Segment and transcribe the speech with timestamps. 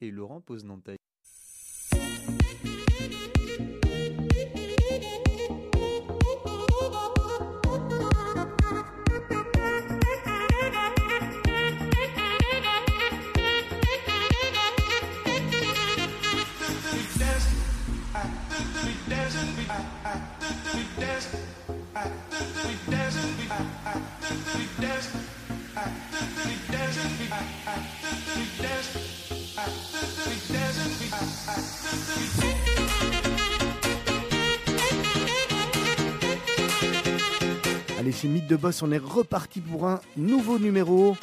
[0.00, 0.96] Et Laurent Pose Nantaille.
[37.98, 41.16] Allez, c'est Mythe de Boss, on est reparti pour un nouveau numéro.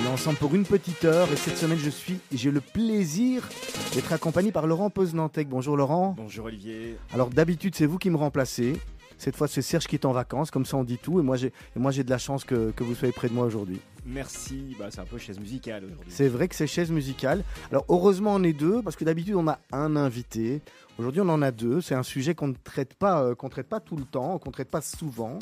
[0.00, 3.48] On est ensemble pour une petite heure et cette semaine, je suis, j'ai le plaisir
[3.94, 5.48] d'être accompagné par Laurent Poznantec.
[5.48, 6.14] Bonjour Laurent.
[6.16, 6.96] Bonjour Olivier.
[7.14, 8.80] Alors d'habitude, c'est vous qui me remplacez.
[9.22, 11.20] Cette fois, c'est Serge qui est en vacances, comme ça on dit tout.
[11.20, 13.32] Et moi, j'ai, et moi, j'ai de la chance que, que vous soyez près de
[13.32, 13.78] moi aujourd'hui.
[14.04, 14.74] Merci.
[14.76, 16.08] Bah, c'est un peu chaise musicale aujourd'hui.
[16.08, 17.44] C'est vrai que c'est chaise musicale.
[17.70, 20.60] Alors heureusement, on est deux, parce que d'habitude, on a un invité.
[20.98, 21.80] Aujourd'hui, on en a deux.
[21.80, 24.50] C'est un sujet qu'on ne traite pas, euh, qu'on traite pas tout le temps, qu'on
[24.50, 25.38] ne traite pas souvent.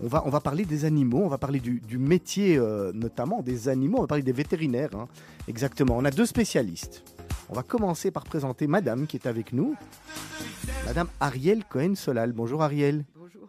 [0.00, 3.42] On va, on va parler des animaux, on va parler du, du métier euh, notamment
[3.42, 4.90] des animaux, on va parler des vétérinaires.
[4.94, 5.08] hein.
[5.48, 5.96] Exactement.
[5.96, 7.02] On a deux spécialistes.
[7.52, 9.76] On va commencer par présenter Madame qui est avec nous.
[10.86, 12.32] Madame Ariel Cohen-Solal.
[12.32, 13.04] Bonjour Ariel.
[13.14, 13.46] Bonjour,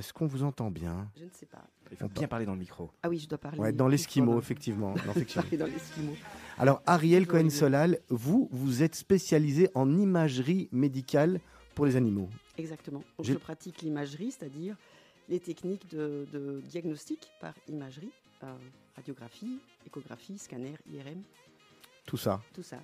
[0.00, 1.08] Est-ce qu'on vous entend bien?
[1.16, 1.64] Je ne sais pas.
[1.92, 2.90] Il faut bien parler dans le micro.
[3.04, 3.56] Ah oui, je dois parler.
[3.60, 4.88] Ouais, dans l'esquimau, effectivement.
[4.94, 5.42] Non, Je dois effectivement.
[5.44, 6.12] parler dans l'esquimau.
[6.58, 7.28] Alors, Ariel.
[7.28, 11.38] Cohen-Solal, vous, vous êtes spécialisé en imagerie médicale
[11.76, 12.28] pour les animaux.
[12.56, 13.04] Exactement.
[13.16, 14.74] Donc, je pratique l'imagerie, c'est-à-dire
[15.28, 18.10] les techniques de, de diagnostic par imagerie,
[18.42, 18.52] euh,
[18.96, 21.22] radiographie, échographie, scanner, IRM,
[22.08, 22.40] Tout ça.
[22.54, 22.78] tout ça.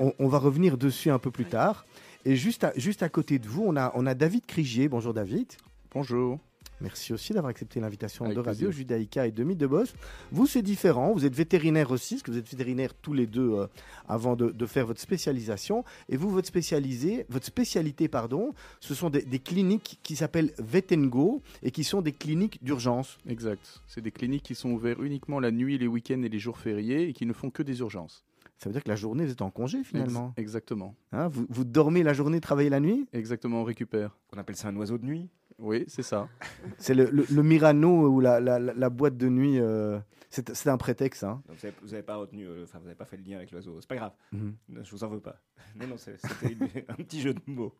[0.00, 1.84] On, on- on va revenir dessus un peu plus tard.
[2.24, 4.88] Et juste à, juste à côté de vous, on a, on a David Crigier.
[4.88, 5.48] Bonjour David.
[5.92, 6.38] Bonjour.
[6.80, 8.70] Merci aussi d'avoir accepté l'invitation de Radio plaisir.
[8.70, 9.94] Judaïka et de Mythe de Boss.
[10.30, 11.12] Vous, c'est différent.
[11.12, 13.66] Vous êtes vétérinaire aussi, parce que vous êtes vétérinaire tous les deux euh,
[14.06, 15.84] avant de, de faire votre spécialisation.
[16.08, 21.42] Et vous, votre, spécialisé, votre spécialité, pardon, ce sont des, des cliniques qui s'appellent Vetengo
[21.64, 23.18] et qui sont des cliniques d'urgence.
[23.28, 23.80] Exact.
[23.88, 27.08] C'est des cliniques qui sont ouvertes uniquement la nuit, les week-ends et les jours fériés
[27.08, 28.24] et qui ne font que des urgences.
[28.58, 30.32] Ça veut dire que la journée, vous êtes en congé finalement.
[30.36, 30.94] Ex- exactement.
[31.12, 33.06] Hein, vous, vous dormez la journée, travaillez la nuit?
[33.12, 34.16] Exactement, on récupère.
[34.34, 35.28] On appelle ça un oiseau de nuit?
[35.60, 36.28] Oui, c'est ça.
[36.78, 39.58] C'est le, le- le Mirano ou la, la- la- la boîte de nuit.
[39.58, 39.98] euh,
[40.30, 41.24] c'est un prétexte.
[41.24, 41.42] Hein.
[41.48, 43.80] Donc, vous n'avez pas retenu, euh, enfin vous n'avez pas fait le lien avec l'oiseau.
[43.80, 44.12] C'est pas grave.
[44.32, 44.54] Mhm.
[44.68, 45.36] Non, Je vous en veux pas.
[45.80, 47.74] Non, non, c'est- c'était un petit jeu de mots.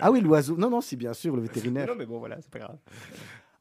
[0.00, 0.56] Ah oui, l'oiseau.
[0.56, 1.86] Non, non, c'est bien sûr le vétérinaire.
[1.88, 2.78] Non, mais bon, voilà, c'est pas grave.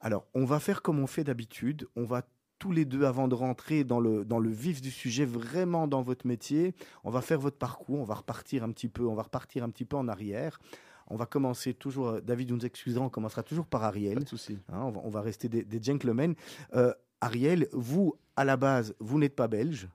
[0.01, 1.87] Alors, on va faire comme on fait d'habitude.
[1.95, 2.23] On va
[2.59, 6.01] tous les deux, avant de rentrer dans le, dans le vif du sujet, vraiment dans
[6.03, 7.99] votre métier, on va faire votre parcours.
[7.99, 9.07] On va repartir un petit peu.
[9.07, 10.59] On va repartir un petit peu en arrière.
[11.07, 12.07] On va commencer toujours.
[12.09, 13.03] euh, David, vous nous excusera.
[13.03, 14.19] On commencera toujours par Pas Ariel.
[14.23, 14.59] de souci.
[14.71, 16.35] Hein, on, va, on va rester des, des gentlemen.
[16.75, 19.87] Euh, Ariel, vous, à la base, vous n'êtes pas belge.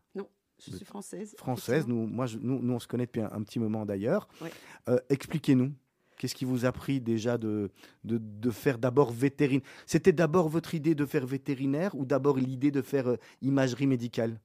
[0.66, 1.34] Je suis française.
[1.36, 1.86] française.
[1.86, 4.28] Nous, moi, je- nous, nous, on se connaît depuis un, un petit moment d'ailleurs.
[4.40, 4.50] Ouais.
[4.88, 5.72] Euh, Expliquez-nous.
[6.16, 7.70] Qu'est-ce qui vous a pris déjà de,
[8.04, 9.66] de, faire d'abord vétérinaire?
[9.86, 14.38] C'était d'abord votre idée de faire vétérinaire ou d'abord l'idée de faire euh, imagerie médicale?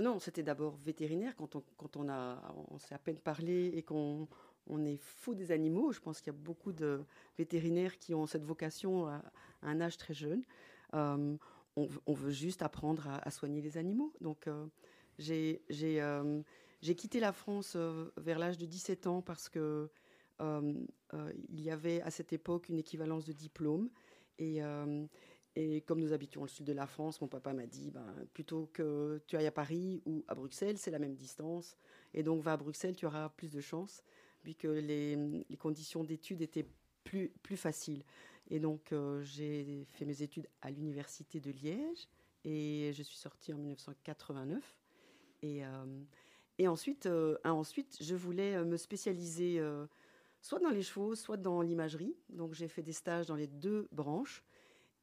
[0.00, 4.28] Non, c'était d'abord vétérinaire quand on, quand on, on s'est à peine parlé et qu'on
[4.68, 5.92] on est fou des animaux.
[5.92, 7.00] Je pense qu'il y a beaucoup de
[7.36, 9.22] vétérinaires qui ont cette vocation à,
[9.62, 10.42] un âge très jeune.
[10.94, 11.36] Euh,
[11.76, 14.12] on, veut juste apprendre à, soigner les animaux.
[14.20, 14.66] Donc, euh,
[15.18, 16.42] j'ai euh,
[16.80, 17.76] quitté la France
[18.16, 19.88] vers l'âge de 17 ans parce que
[20.40, 23.90] il y avait à cette époque une équivalence de diplôme.
[24.38, 25.06] Et, euh,
[25.86, 29.20] comme nous habitions le sud de la France, mon papa m'a dit, ben, plutôt que
[29.26, 31.76] tu ailles à Paris ou à Bruxelles, c'est la même distance.
[32.14, 34.04] Et donc va à Bruxelles, tu auras plus de chance,
[34.42, 35.16] puisque les,
[35.48, 36.66] les conditions d'études étaient
[37.02, 38.04] plus, plus faciles.
[38.50, 42.08] Et donc euh, j'ai fait mes études à l'université de Liège
[42.44, 44.76] et je suis sortie en 1989.
[45.42, 49.86] Et, euh, ensuite, euh, ensuite, je voulais euh, me spécialiser euh,
[50.40, 52.14] soit dans les chevaux, soit dans l'imagerie.
[52.30, 54.42] Donc j'ai fait des stages dans les deux branches.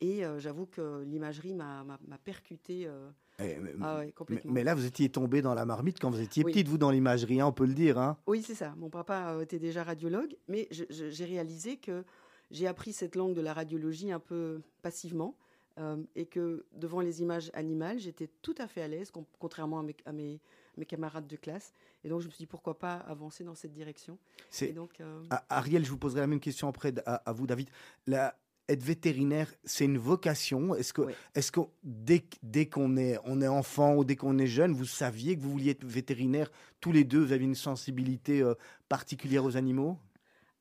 [0.01, 1.85] Et euh, j'avoue que l'imagerie m'a
[2.23, 3.09] percuté euh,
[3.39, 4.51] Eh, mais, ah ouais, complètement.
[4.51, 6.51] mais là, vous étiez tombé dans la marmite quand vous étiez Oui.
[6.51, 7.97] petite, vous, dans l'imagerie, hein, on peut le dire.
[7.97, 8.75] Hein Oui, c'est ça.
[8.77, 12.03] Mon papa euh, était déjà radiologue, mais j'ai réalisé que
[12.51, 15.37] j'ai appris cette langue de la radiologie un peu passivement
[15.79, 19.83] euh, et que devant les images animales, j'étais tout à fait à l'aise, contrairement à
[19.83, 20.41] mes, à mes-
[20.77, 21.73] mes camarades de classe.
[22.03, 24.17] Et donc, je me suis dit, pourquoi pas avancer dans cette direction
[24.49, 27.69] C'est- donc, euh, Ariel, je vous poserai la même question après à, à vous, David.
[28.07, 28.37] La-
[28.67, 30.73] être vétérinaire, c'est une vocation.
[30.73, 31.13] Est-ce que, Oui.
[31.35, 34.85] est-ce que dès, dès qu'on est, on est enfant ou dès qu'on est jeune, vous
[34.85, 36.51] saviez que vous vouliez être vétérinaire
[36.81, 38.55] tous les deux Vous avez une sensibilité euh,
[38.89, 39.99] particulière aux animaux?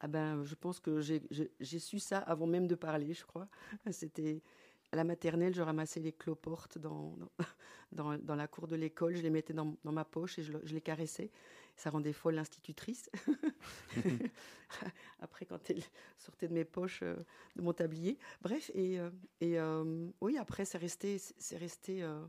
[0.01, 3.49] Ah ben, je pense que j'ai su ça avant même de parler, je crois.
[3.91, 4.43] C'était
[4.95, 7.17] à la maternelle, je ramassais les cloportes dans,
[7.93, 10.53] dans, dans, la cour de l'école, je les mettais dans, dans ma poche et je,
[10.63, 11.33] je, les caressais.
[11.75, 13.11] Ça rendait folle l'institutrice.
[15.21, 15.83] après, quand elle
[16.17, 17.17] sortait de mes poches, euh,
[17.57, 18.19] de mon tablier.
[18.41, 19.11] Bref, et, euh,
[19.41, 22.25] et euh, oui, après, c'est resté, c'est resté euh,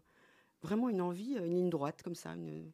[0.64, 2.34] vraiment une envie, une ligne droite comme ça.
[2.34, 2.72] Une...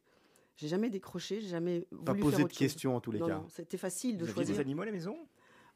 [0.56, 3.44] J'ai jamais décroché, j'ai jamais Pas voulu posé faire de questions en tous les cas.
[3.50, 4.54] C'était facile de Vous choisir.
[4.54, 5.18] des animaux à la maison?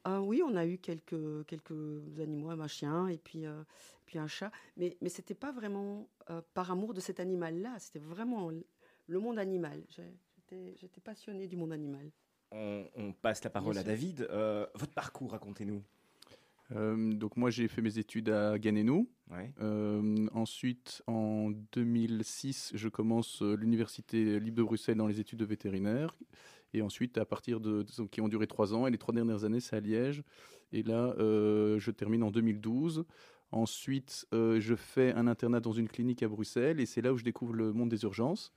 [0.08, 3.64] Ah oui, on a eu quelques, quelques animaux, un chien et puis, euh,
[4.04, 4.52] puis un chat.
[4.76, 8.52] Mais, mais ce n'était pas vraiment euh, par amour de cet animal-là, c'était vraiment
[9.08, 9.82] le monde animal.
[9.88, 12.08] J'étais passionnée du monde animal.
[12.52, 13.82] on, on passe la parole à.
[13.82, 14.28] David.
[14.30, 15.82] Euh, votre parcours, racontez-nous.
[16.72, 19.08] Euh, donc moi j'ai fait mes études à Ganenou.
[19.30, 19.52] Ouais.
[19.60, 26.16] Euh, ensuite, en 2006, je commence l'université libre de Bruxelles dans les études de vétérinaire.
[26.76, 29.60] Et ensuite, à partir de qui ont duré trois ans, et les trois dernières années,
[29.60, 30.22] c'est à Liège.
[30.72, 33.06] Et là, euh, je termine en 2012.
[33.50, 37.16] Ensuite, euh, je fais un internat dans une clinique à Bruxelles, et c'est là où
[37.16, 38.52] je découvre le monde des urgences.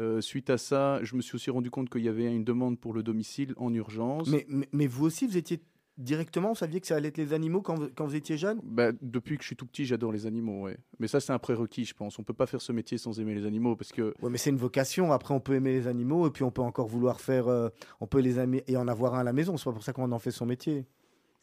[0.00, 2.80] Euh, suite à ça, je me suis aussi rendu compte qu'il y avait une demande
[2.80, 4.30] pour le domicile en urgence.
[4.72, 5.60] Mais vous aussi, vous étiez
[6.02, 8.60] directement, vous saviez que ça allait être les animaux quand vous, quand vous étiez jeune?
[8.62, 10.76] Bah, depuis que je suis tout petit, j'adore les animaux, ouais.
[10.98, 12.18] Mais ça, c'est un prérequis, je pense.
[12.18, 14.50] On peut pas faire ce métier sans aimer les animaux, parce que Oui, mais c'est
[14.50, 15.12] une vocation.
[15.12, 17.48] Après, on peut aimer les animaux et puis on peut encore vouloir faire.
[17.48, 17.68] euh,
[18.00, 19.56] on peut les aimer et en avoir un à la maison.
[19.56, 20.86] C'est pas pour ça qu'on en fait son métier.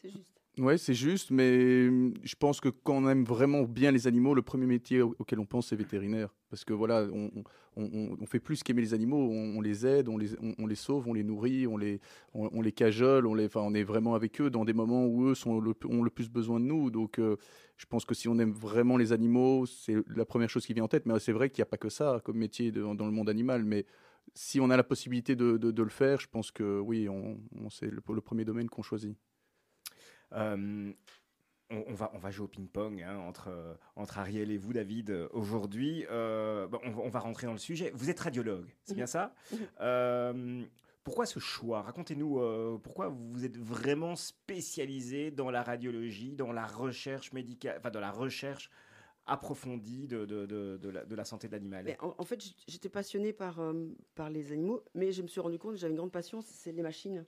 [0.02, 0.39] C'est juste.
[0.60, 4.34] Ouais, c'est juste, mais hum, je pense que quand on aime vraiment bien les animaux,
[4.34, 6.36] le premier métier au- auquel on pense, c'est vétérinaire.
[6.50, 11.08] Parce que voilà, on, fait plus qu'aimer les animaux, on, les aide, on les, sauve,
[11.08, 12.02] on les nourrit, on les,
[12.34, 15.34] on, les cajole, on, enfin, on est vraiment avec eux dans des moments où eux
[15.46, 15.62] ont
[16.04, 16.90] le plus besoin de nous.
[16.92, 17.38] Donc euh,
[17.78, 20.84] je pense que si on aime vraiment les animaux, c'est la première chose qui vient
[20.84, 21.06] en tête.
[21.06, 23.64] Mais c'est vrai qu'il n'y a pas que ça comme métier dans le monde animal.
[23.64, 23.86] Mais
[24.34, 27.40] si on a la possibilité de, le faire, je pense que oui, on,
[27.70, 29.16] c'est le premier domaine qu'on choisit.
[30.34, 30.92] Euh,
[31.72, 34.74] on, on va, on va jouer au ping-pong hein, entre, euh, entre Ariel et vous,
[34.74, 36.06] David, euh, aujourd'hui.
[36.10, 37.92] Euh, bon, on, va- on va rentrer dans le sujet.
[37.94, 39.58] Vous êtes radiologue, c'est bien ça Mhm.
[39.82, 40.64] Euh,
[41.04, 41.82] Pourquoi ce choix?
[41.84, 42.40] Racontez-nous
[42.84, 48.12] pourquoi vous êtes vraiment spécialisé dans la radiologie, dans la recherche médicale, enfin dans la
[48.12, 48.70] recherche
[49.26, 51.96] approfondie de, de, de, de la, de la santé de l'animal?
[52.02, 55.58] En, en fait, j'étais passionnée par, euh, par les animaux, mais je me suis rendu
[55.60, 57.26] compte que j'avais une grande passion, c'est les machines.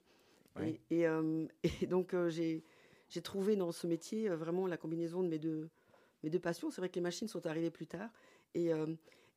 [0.56, 0.80] Ouais.
[0.90, 1.46] Et, et, euh,
[1.82, 2.62] et donc, euh, j'ai
[3.12, 5.68] j'ai trouvé dans ce métier euh, vraiment la combinaison de mes deux,
[6.22, 6.70] mes deux passions.
[6.70, 8.10] C'est vrai que les machines sont arrivées plus tard.
[8.54, 8.86] Et, euh,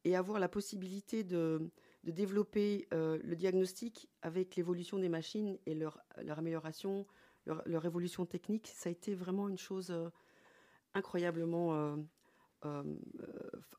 [0.05, 1.69] et avoir la possibilité de,
[2.03, 7.05] de développer euh, le diagnostic avec l'évolution des machines et leur, leur amélioration,
[7.45, 9.93] leur, leur évolution technique, ça a été vraiment une chose
[10.93, 11.97] incroyablement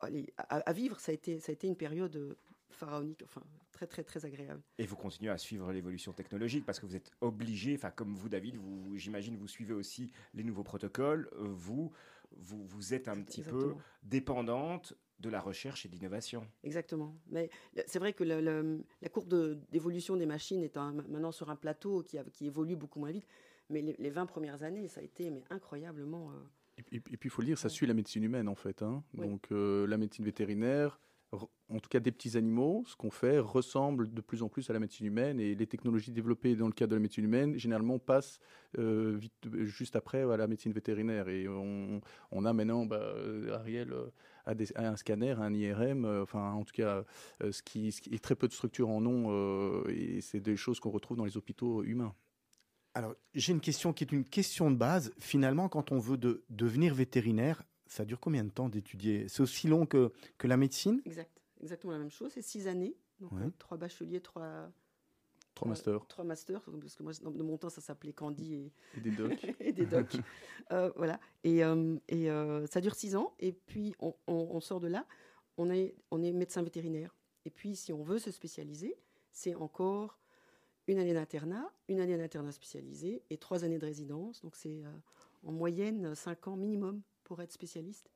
[0.01, 1.01] allez, à, à vivre.
[1.01, 2.37] Ça a, été, ça a été une période
[2.71, 3.43] pharaonique, enfin
[3.73, 4.63] très très très agréable.
[4.79, 8.29] Et vous continuez à suivre l'évolution technologique parce que vous êtes obligé, enfin comme vous
[8.29, 11.29] David, vous, j'imagine vous suivez aussi les nouveaux protocoles.
[11.37, 11.93] Vous,
[12.37, 16.47] vous, vous êtes un petit peu dépendante de la recherche et de l'innovation.
[16.63, 17.17] Exactement.
[17.29, 17.49] Mais
[17.87, 21.49] c'est vrai que le- le- la courbe de- d'évolution des machines est un- maintenant sur
[21.51, 23.27] un plateau qui, a- qui évolue beaucoup moins vite.
[23.71, 26.31] Mais les, les 20 premières années, ça a été mais incroyablement.
[26.33, 26.35] euh,
[26.93, 27.75] Et, et- et puis, il faut le dire, ça Ouais.
[27.75, 28.83] suit la médecine humaine, en fait.
[28.83, 29.03] hein.
[29.15, 31.01] Donc, euh, la médecine vétérinaire,
[31.33, 34.73] en tout cas des petits animaux, ce qu'on fait ressemble de plus en plus à
[34.73, 35.41] la médecine humaine.
[35.41, 38.39] Et les technologies développées dans le cadre de la médecine humaine, généralement, passent
[38.79, 39.35] euh, vite,
[39.65, 41.29] juste après à la médecine vétérinaire.
[41.29, 42.01] Et on,
[42.45, 44.07] a maintenant, bah, euh, Ariel, euh,
[44.45, 47.05] a, des- a un scanner, un IRM, enfin, en tout cas,
[47.41, 49.85] ce, qui, est très peu de structures en ont.
[49.89, 52.15] et c'est des choses qu'on retrouve dans les hôpitaux humains.
[52.95, 55.13] Alors, j'ai une question qui est une question de base.
[55.19, 59.29] Finalement, quand on veut de- devenir vétérinaire, ça dure combien de temps d'étudier?
[59.29, 61.01] C'est aussi long que, que la médecine?
[61.05, 62.33] Exact, exactement la même chose.
[62.33, 62.97] C'est six années.
[63.21, 63.43] Donc, Ouais.
[63.45, 64.71] euh, trois bacheliers, trois,
[65.55, 66.61] Trois masters trois masters.
[66.63, 69.47] Parce que moi, de mon temps, ça s'appelait Candy et, et des docs.
[69.61, 70.17] et des docs.
[70.73, 71.21] Euh, voilà.
[71.45, 73.35] Et, euh, et euh, ça dure six ans.
[73.39, 75.07] Et puis, on, on- on sort de là.
[75.59, 77.15] On est, on est médecin vétérinaire.
[77.45, 78.97] Et puis, si on veut se spécialiser,
[79.33, 80.19] c'est encore
[80.89, 84.43] une année d'internat, une année d'internat spécialisé et trois années de résidence.
[84.43, 84.83] Donc, c'est
[85.45, 88.09] en moyenne cinq ans minimum pour être spécialiste.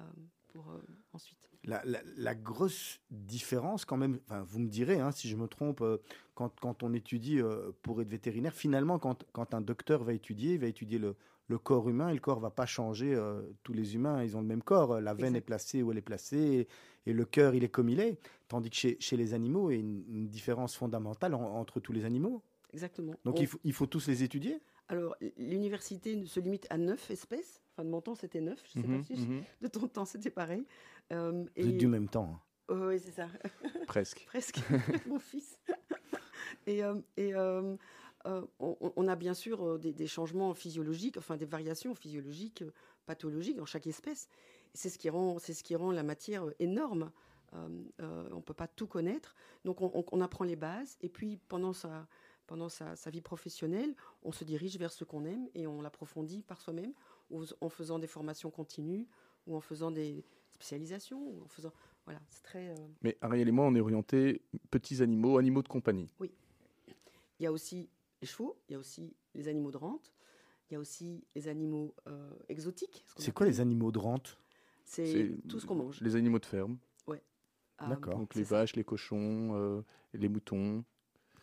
[0.00, 0.02] euh,
[0.48, 0.80] pour euh,
[1.12, 1.48] ensuite.
[1.64, 5.46] la, la- la grosse différence, quand même, enfin, vous me direz hein, si je me
[5.46, 5.98] trompe, euh,
[6.34, 7.40] quand, quand on étudie
[7.82, 11.14] pour être vétérinaire, finalement, quand, quand un docteur va étudier, il va étudier le,
[11.48, 13.14] le corps humain et le corps va pas changer.
[13.14, 15.00] euh, tous les humains, ils ont le même corps.
[15.00, 16.66] La veine est placée où elle est placée
[17.06, 18.18] et, et le cœur, il est comme il est.
[18.48, 21.80] Tandis que chez, chez les animaux, il y a une, une différence fondamentale en- entre
[21.80, 22.42] tous les animaux.
[22.72, 23.14] Exactement.
[23.24, 24.60] Donc On- il, faut, il faut tous les étudier?
[24.88, 27.60] Alors, l'université se limite à neuf espèces.
[27.76, 28.58] Enfin, de mon temps, c'était neuf.
[28.74, 29.42] Je sais Mhm, pas si mhm.
[29.60, 30.64] de ton temps, c'était pareil.
[31.12, 32.40] Euh, du même temps.
[32.70, 32.74] hein.
[32.74, 33.28] oui, c'est ça.
[33.86, 34.24] Presque.
[34.26, 34.60] Presque,
[35.06, 35.58] mon fils.
[36.66, 37.76] et euh, et euh,
[38.26, 42.64] euh, on, on a bien sûr des, des changements physiologiques, enfin des variations physiologiques,
[43.04, 44.26] pathologiques dans chaque espèce.
[44.74, 47.12] C'est ce qui rend, c'est ce qui rend la matière énorme.
[47.54, 47.68] Euh,
[48.00, 51.08] euh, on ne peut pas tout connaître, donc on, on- on apprend les bases, et
[51.08, 52.08] puis pendant sa,
[52.48, 56.42] pendant sa, sa vie professionnelle, on se dirige vers ce qu'on aime et on l'approfondit
[56.42, 56.92] par soi-même,
[57.60, 59.06] en faisant des formations continues,
[59.46, 61.72] ou en faisant des spécialisations, ou en faisant,
[62.04, 62.68] voilà, c'est très.
[62.70, 66.08] euh, Mais Ariel et moi, on est orientés petits animaux, animaux de compagnie.
[66.20, 67.88] Il y a aussi
[68.22, 70.12] les chevaux, il y a aussi les animaux de rente,
[70.70, 73.04] il y a aussi les animaux euh, exotiques.
[73.16, 74.38] C'est quoi les animaux de rente?
[74.84, 76.00] C'est tout ce qu'on mange.
[76.00, 76.78] Les animaux de ferme.
[77.78, 78.16] Ah, D'accord.
[78.16, 78.56] Donc les ça.
[78.56, 79.82] vaches, les cochons, euh,
[80.14, 80.82] les moutons.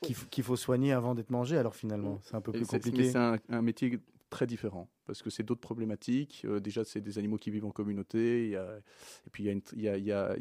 [0.01, 3.11] qu'il faut soigner avant d'être mangé, alors finalement, c'est un peu plus compliqué.
[3.11, 3.99] c'est un, un métier
[4.33, 6.41] très différent parce que c'est d'autres problématiques.
[6.45, 8.49] Euh, déjà, c'est des animaux qui vivent en communauté.
[8.49, 8.77] Y a,
[9.27, 10.35] et puis, il y a,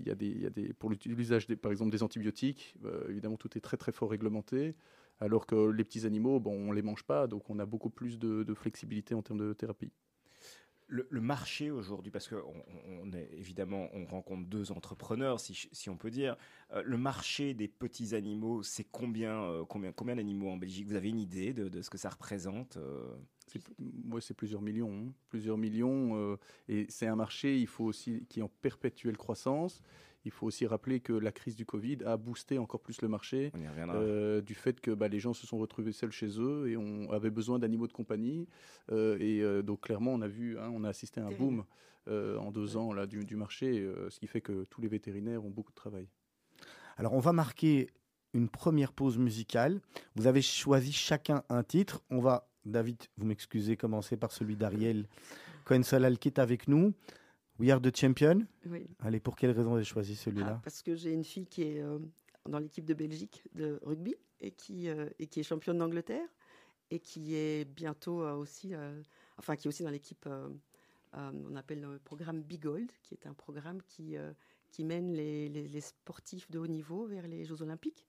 [0.79, 4.75] pour l'usage, par exemple, des antibiotiques, euh, évidemment, tout est très, très fort réglementé.
[5.21, 8.19] Alors que les petits animaux, bon, on les mange pas, donc on a beaucoup plus
[8.19, 9.93] de, flexibilité en termes de thérapie.
[10.89, 15.97] Le, marché aujourd'hui, parce que on, on est évidemment, on rencontre deux entrepreneurs, si, on
[15.97, 16.37] peut dire.
[16.73, 20.87] Euh, le marché des petits animaux, c'est combien, combien, combien d'animaux en Belgique?
[20.87, 22.79] Vous avez une idée de ce que ça représente
[23.57, 25.13] euh C'est, ouais, plusieurs millions, hein.
[25.29, 26.37] plusieurs millions, euh,
[26.69, 29.83] et c'est un marché, il faut aussi qui est en perpétuelle croissance.
[30.25, 33.51] Il faut aussi rappeler que la crise du Covid a boosté encore plus le marché.
[33.55, 33.97] On y reviendra.
[33.97, 37.11] euh, du fait que bah, les gens se sont retrouvés seuls chez eux et on
[37.11, 38.47] avait besoin d'animaux de compagnie.
[38.93, 41.65] Euh, et euh, donc clairement, on a vu, hein, on a assisté à un boom
[42.07, 44.87] euh, en deux ans là, du, du marché, euh, ce qui fait que tous les
[44.87, 46.07] vétérinaires ont beaucoup de travail.
[46.99, 47.91] Alors, on va marquer
[48.33, 49.81] une première pause musicale.
[50.15, 52.01] Vous avez choisi chacun un titre.
[52.11, 55.09] On va, David, vous m'excusez, commencer par celui d'Ariel
[55.65, 56.93] Cohen-Solal qui est avec nous.
[57.59, 58.47] We are the champion.
[58.67, 58.87] Oui.
[59.01, 61.81] Allez, pour quelle raison avez choisi Ah, celui-là parce que j'ai une fille qui est
[61.83, 61.99] euh,
[62.49, 66.27] dans l'équipe de Belgique de rugby et qui, euh, et qui est championne d'Angleterre
[66.91, 68.73] et qui est bientôt euh, aussi,
[69.39, 70.29] enfin qui est aussi dans l'équipe,
[71.15, 74.17] on appelle le programme Big Gold, qui est un programme qui,
[74.71, 78.07] qui mène les, les- les sportifs de haut niveau vers les Jeux Olympiques.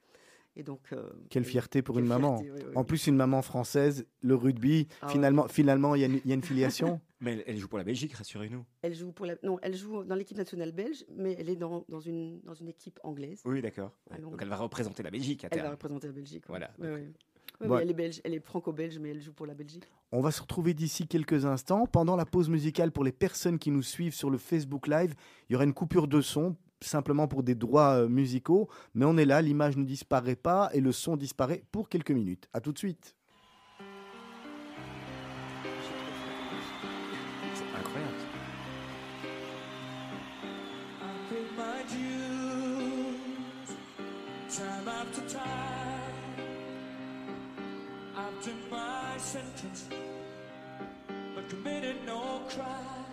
[0.56, 2.38] Et donc, euh, Quelle fierté pour quelle une maman.
[2.38, 2.86] fierté, oui, oui, En oui.
[2.86, 6.32] plus, une maman française, le rugby, Ah finalement, finalement, il y, a une- il y
[6.32, 7.02] a une filiation.
[7.22, 8.64] Mais elle, elle joue pour la Belgique, rassurez-nous.
[8.84, 11.86] Elle joue pour la, non, elle joue dans l'équipe nationale belge, mais elle est dans,
[11.88, 13.42] dans une, dans une équipe anglaise.
[13.46, 13.92] Oui, d'accord.
[14.12, 14.20] Ouais.
[14.20, 16.44] Donc elle va représenter la Belgique à Elle va représenter la Belgique.
[16.50, 16.88] Voilà, Oui,
[17.68, 17.78] Bon.
[17.78, 19.86] elle est belge, elle est franco-belge, mais elle joue pour la Belgique.
[20.12, 21.86] On va se retrouver d'ici quelques instants.
[21.86, 25.14] Pendant la pause musicale, pour les personnes qui nous suivent sur le Facebook Live,
[25.48, 28.70] il y aura une coupure de son, simplement pour des droits euh, musicaux.
[28.94, 32.48] Mais on est là, l'image ne disparaît pas et le son disparaît pour quelques minutes.
[32.54, 33.16] À tout de suite.
[37.54, 38.14] C'est incroyable.
[41.02, 42.44] I paid my dues
[44.50, 46.04] time after time.
[48.16, 49.88] I've done my sentence,
[51.36, 53.13] but committed no crime.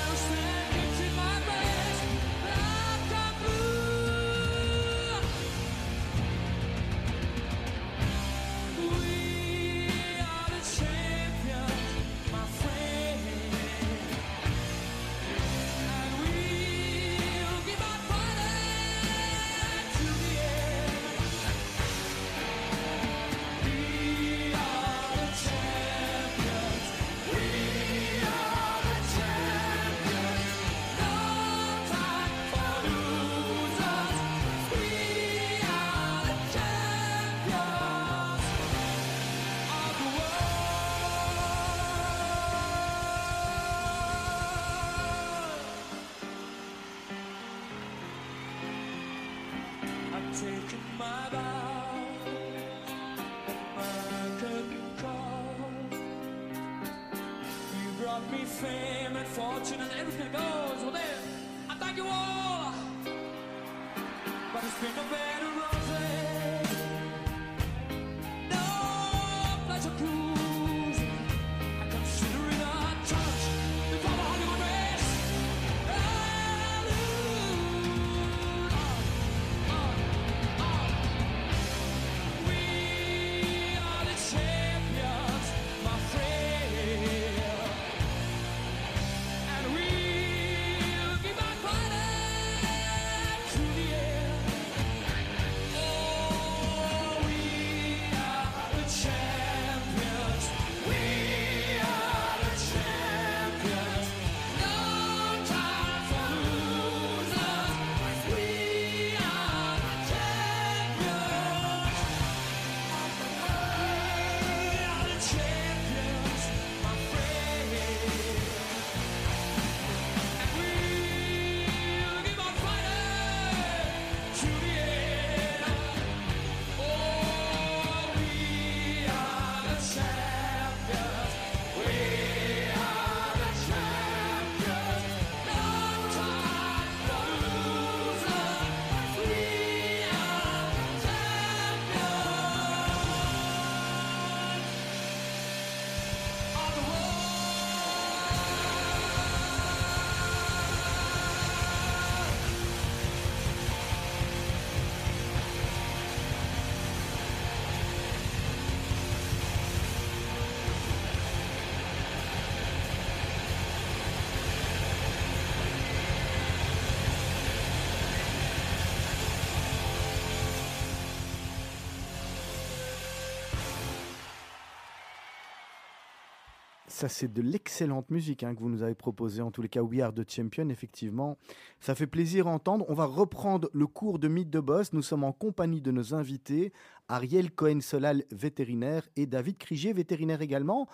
[177.01, 179.41] Ça, c'est de l'excellente musique hein, que vous nous avez proposée.
[179.41, 181.35] En tous les cas, We Are the Champion, effectivement.
[181.79, 182.85] Ça fait plaisir à entendre.
[182.89, 184.93] On va reprendre le cours de Mythe de Boss.
[184.93, 186.71] Nous sommes en compagnie de nos invités,
[187.07, 190.87] Ariel Cohen-Solal, vétérinaire, et David Crigier, vétérinaire également.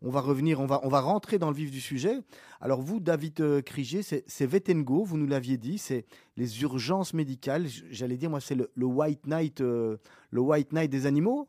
[0.00, 2.20] On va revenir, on va, on va rentrer dans le vif du sujet.
[2.60, 7.66] Alors vous, David euh, Crigier, c'est Vetengo, vous nous l'aviez dit, c'est les urgences médicales.
[7.90, 9.96] J'allais dire, moi, c'est le, White Knight, euh,
[10.30, 11.48] le White Knight des animaux.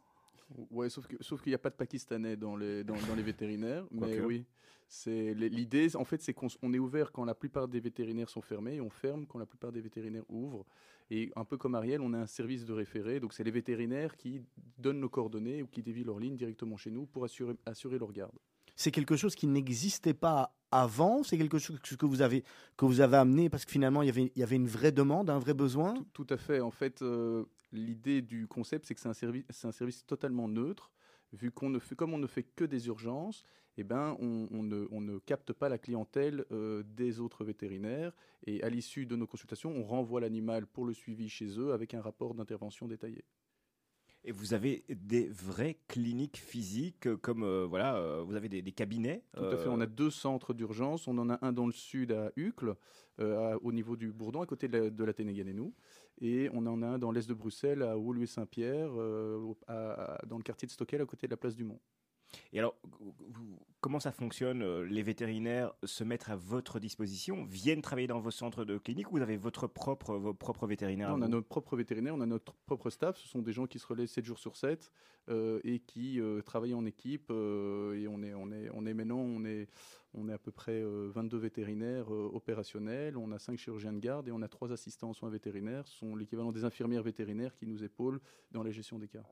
[0.71, 3.23] Ouais, sauf que sauf qu'il n'y a pas de Pakistanais dans les dans, dans les
[3.23, 3.85] vétérinaires.
[3.91, 4.45] mais oui,
[4.87, 5.95] c'est l'idée.
[5.95, 8.81] En fait, c'est qu'on on est ouvert quand la plupart des vétérinaires sont fermés et
[8.81, 10.65] on ferme quand la plupart des vétérinaires ouvrent.
[11.11, 13.19] Et un peu comme Ariel, on a un service de référé.
[13.19, 14.41] Donc c'est les vétérinaires qui
[14.77, 18.11] donnent nos coordonnées ou qui dévient leur ligne directement chez nous pour assurer assurer leur
[18.11, 18.37] garde.
[18.75, 21.23] C'est quelque chose qui n'existait pas avant.
[21.23, 22.43] C'est quelque chose que vous avez
[22.77, 24.91] que vous avez amené parce que finalement, il y avait, il y avait une vraie
[24.91, 25.93] demande, un vrai besoin?
[26.13, 26.61] Tout, tout à fait.
[26.61, 30.47] En fait, euh, l'idée du concept, c'est que c'est un, service, c'est un service totalement
[30.47, 30.91] neutre,
[31.33, 33.43] vu qu'on ne fait, comme on ne fait que des urgences,
[33.77, 38.13] eh ben, on, on ne, on ne capte pas la clientèle euh, des autres vétérinaires.
[38.45, 41.93] Et à l'issue de nos consultations, on renvoie l'animal pour le suivi chez eux avec
[41.93, 43.23] un rapport d'intervention détaillé.
[44.25, 48.61] Et vous avez des vraies cliniques physiques, euh, comme euh, voilà, euh, vous avez des,
[48.61, 49.23] des cabinets.
[49.33, 49.69] Tout à fait.
[49.69, 51.07] On a deux centres d'urgence.
[51.07, 52.75] On en a un dans le sud à Uccle,
[53.19, 55.73] à- au niveau du Bourdon, à côté de la, de la Ténéganénou.
[56.21, 59.53] Et on en a un dans l'est de Bruxelles, à Woluwe-Saint-Pierre, euh,
[60.27, 61.79] dans le quartier de Stockel, à côté de la place du Mont.
[62.53, 62.75] Et alors,
[63.81, 68.31] comment ça fonctionne euh, Les vétérinaires se mettent à votre disposition, viennent travailler dans vos
[68.31, 71.47] centres de clinique ou vous avez votre propre, vos propres vétérinaires Non, on a notre
[71.47, 73.17] propre vétérinaire, on a notre propre staff.
[73.17, 74.91] Ce sont des gens qui se relaient 7 jours sur 7
[75.29, 77.29] euh, et qui euh, travaillent en équipe.
[77.31, 79.67] euh, et on est, on, est, on est maintenant, on est,
[80.13, 83.17] on est à peu près euh, 22 vétérinaires opérationnels.
[83.17, 85.87] On a 5 chirurgiens de garde et on a 3 assistants en soins vétérinaires.
[85.87, 88.19] Ce sont l'équivalent des infirmières vétérinaires qui nous épaulent
[88.51, 89.23] dans la gestion des cas.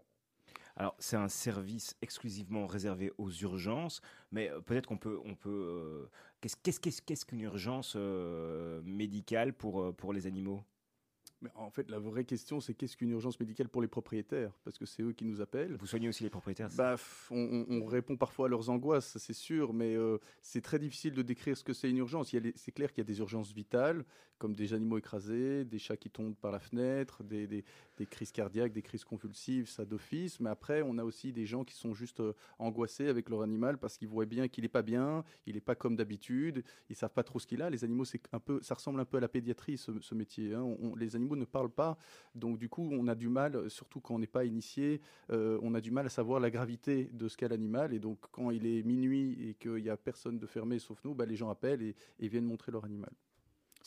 [0.77, 3.99] Alors, c'est un service exclusivement réservé aux urgences,
[4.31, 5.49] mais euh, peut-être qu'on peut, on peut.
[5.49, 6.09] euh,
[6.41, 10.63] qu'est-ce, qu'une urgence euh, médicale pour les animaux?
[11.41, 14.51] Mais en fait, la vraie question, c'est qu'est-ce qu'une urgence médicale pour les propriétaires?
[14.63, 15.75] Parce que c'est eux qui nous appellent.
[15.79, 16.95] Vous soignez aussi les propriétaires Bah,
[17.29, 21.13] on, on- on répond parfois à leurs angoisses, c'est sûr, mais euh, c'est très difficile
[21.13, 22.31] de décrire ce que c'est une urgence.
[22.55, 24.03] C'est clair qu'il y a des urgences vitales,
[24.39, 27.63] comme des animaux écrasés, des chats qui tombent par la fenêtre, des, des-
[27.97, 30.39] des crises cardiaques, des crises convulsives, ça d'office.
[30.39, 33.77] Mais après, on a aussi des gens qui sont juste euh, angoissés avec leur animal
[33.77, 37.13] parce qu'ils voient bien qu'il n'est pas bien, il n'est pas comme d'habitude, ils savent
[37.13, 37.69] pas trop ce qu'il a.
[37.69, 40.53] Les animaux, c'est un peu, ça ressemble un peu à la pédiatrie, ce, ce métier.
[40.55, 40.61] hein.
[40.63, 41.97] On- on- les animaux ne parlent pas,
[42.35, 45.73] donc du coup, on a du mal, surtout quand on n'est pas initié, euh, on
[45.73, 47.93] a du mal à savoir la gravité de ce qu'a l'animal.
[47.93, 51.13] Et donc, quand il est minuit et qu'il n'y a personne de fermé sauf nous,
[51.13, 53.11] bah, les gens appellent et viennent montrer leur animal.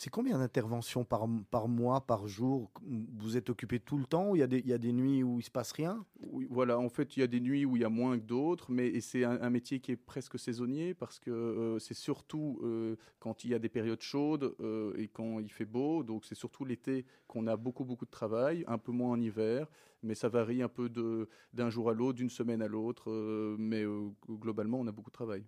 [0.03, 2.71] C'est combien d'interventions par, par mois, par jour?
[3.19, 4.95] Vous êtes occupé tout le temps ou il y, a des, il y a des
[4.95, 6.07] nuits où il se passe rien?
[6.21, 8.25] Oui, voilà, en fait, il y a des nuits où il y a moins que
[8.25, 11.93] d'autres, mais et c'est un, un métier qui est presque saisonnier parce que euh, c'est
[11.93, 16.03] surtout euh, quand il y a des périodes chaudes euh, et quand il fait beau.
[16.03, 19.67] Donc, c'est surtout l'été qu'on a beaucoup, beaucoup de travail, un peu moins en hiver,
[20.03, 23.55] mais ça varie un peu de- d'un jour à l'autre, d'une semaine à l'autre, euh,
[23.59, 25.45] mais euh, globalement, on a beaucoup de travail.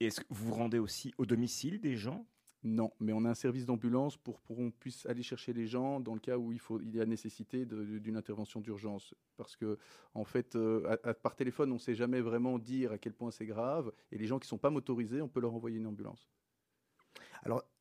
[0.00, 2.26] Et est-ce que vous vous rendez aussi au domicile des gens?
[2.64, 5.98] Non, mais on a un service d'ambulance pour pour qu'on puisse aller chercher les gens
[5.98, 9.78] dans le cas où il faut il y a nécessité d'une intervention d'urgence parce que
[10.14, 13.46] en fait euh, par téléphone on ne sait jamais vraiment dire à quel point c'est
[13.46, 16.30] grave et les gens qui sont pas motorisés on peut leur envoyer une ambulance.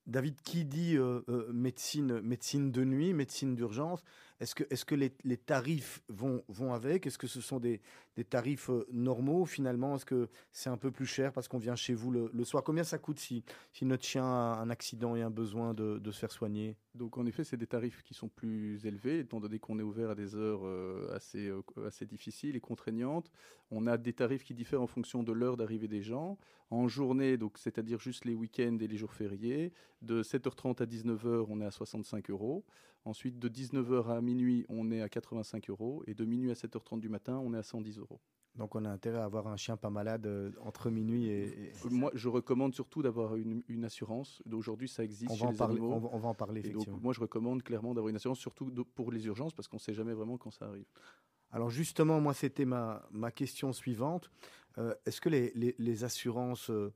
[0.08, 4.04] David, qui dit euh, euh, médecine, médecine de nuit, médecine d'urgence
[4.40, 7.06] Est-ce que, les, tarifs vont, avec?
[7.06, 7.82] Est-ce que ce sont des,
[8.30, 9.96] tarifs euh, normaux finalement?
[9.96, 12.64] Est-ce que c'est un peu plus cher parce qu'on vient chez vous le, soir?
[12.64, 13.44] Combien ça coûte si,
[13.84, 16.78] notre chien a un accident et un besoin de, se faire soigner?
[16.96, 20.10] Donc en effet c'est des tarifs qui sont plus élevés étant donné qu'on est ouvert
[20.10, 20.66] à des heures
[21.14, 21.50] assez
[21.86, 23.32] assez difficiles et contraignantes.
[23.70, 26.38] On a des tarifs qui diffèrent en fonction de l'heure d'arrivée des gens.
[26.70, 31.46] En journée donc c'est-à-dire juste les week-ends et les jours fériés de 7h30 à 19h,
[31.50, 32.64] on est à 65 euros.
[33.06, 36.04] Ensuite, de 19h à minuit, on est à 85 euros.
[36.08, 38.20] Et de minuit à 7h30 du matin, on est à 110 euros.
[38.56, 41.44] Donc, on a intérêt à avoir un chien pas malade euh, entre minuit et.
[41.68, 44.44] et- Euh, Moi, je recommande surtout d'avoir une, une assurance.
[44.52, 45.94] Aujourd'hui, ça existe On chez va, en les parler, animaux.
[45.94, 47.00] on, va, on va en parler, donc, effectivement.
[47.02, 49.94] moi, je recommande clairement d'avoir une assurance, surtout pour les urgences, parce qu'on ne sait
[49.94, 50.86] jamais vraiment quand ça arrive.
[51.54, 54.30] Alors justement, moi, c'était ma, ma question suivante.
[54.78, 56.94] Euh, Est-ce que les, les- les assurances euh,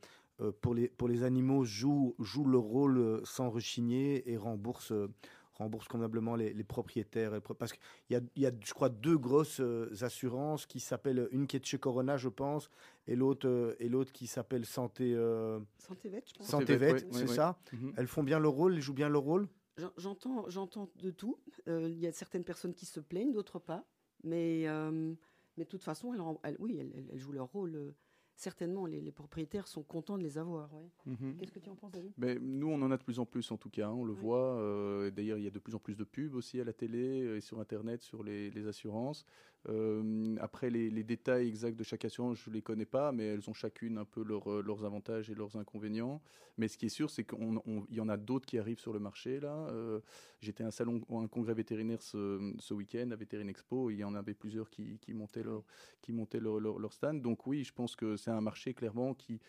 [0.62, 5.08] pour, les, pour les animaux jouent, jouent le rôle euh, sans rechigner et remboursent, euh,
[5.54, 9.18] remboursent convenablement les, les propriétaires Parce qu'il y a, il y a, je crois, deux
[9.18, 12.70] grosses euh, assurances qui s'appellent, une qui est de chez Corona, je pense,
[13.08, 16.48] et l'autre euh, et l'autre qui s'appelle Santé, euh, Santé vête, je pense.
[16.48, 17.94] Santé Vet, c'est ça Mhm.
[17.96, 19.48] Elles font bien leur rôle, elles jouent bien leur rôle?
[19.78, 21.38] J'en- J'entends, j'entends de tout.
[21.68, 23.86] Euh, Il y a certaines personnes qui se plaignent, d'autres pas.
[24.24, 25.14] Mais, euh,
[25.58, 27.94] mais de toute façon, elles, oui, elles, elles- elles jouent leur rôle.
[28.36, 30.74] Euh, certainement, les, les propriétaires sont contents de les avoir.
[30.74, 30.90] ouais.
[31.06, 31.38] Mhm.
[31.38, 32.12] Qu'est-ce que tu en penses, David?
[32.18, 34.14] Mais nous, on en a de plus en plus en tout cas, hein, on le
[34.14, 34.58] voit.
[34.60, 37.36] euh, D'ailleurs, il y a de plus en plus de pubs aussi à la télé
[37.38, 39.26] et sur Internet sur les, les assurances.
[39.70, 43.50] Euh, après, les, détails exacts de chaque assurance, je ne les connais pas, mais elles
[43.50, 46.22] ont chacune un peu euh, leurs avantages et leurs inconvénients.
[46.58, 49.00] Mais ce qui est sûr, c'est qu'il y en a d'autres qui arrivent sur le
[49.00, 49.40] marché.
[49.44, 50.00] Euh,
[50.40, 53.90] J'étais à un salon, un congrès vétérinaire ce, week-end à Vétérine Expo.
[53.90, 57.22] et Il y en avait plusieurs qui, montaient, leur, stand.
[57.22, 59.40] Donc oui, je pense que c'est un marché clairement qui,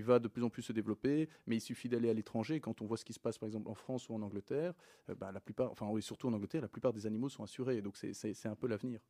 [0.00, 2.60] va de plus en plus se développer, mais il suffit d'aller à l'étranger.
[2.60, 4.74] Quand on voit ce qui se passe par exemple en France ou en Angleterre,
[5.18, 7.80] bah, la plupart, enfin oui, surtout en Angleterre, la plupart des animaux sont assurés.
[7.80, 9.00] Donc c'est un peu l'avenir.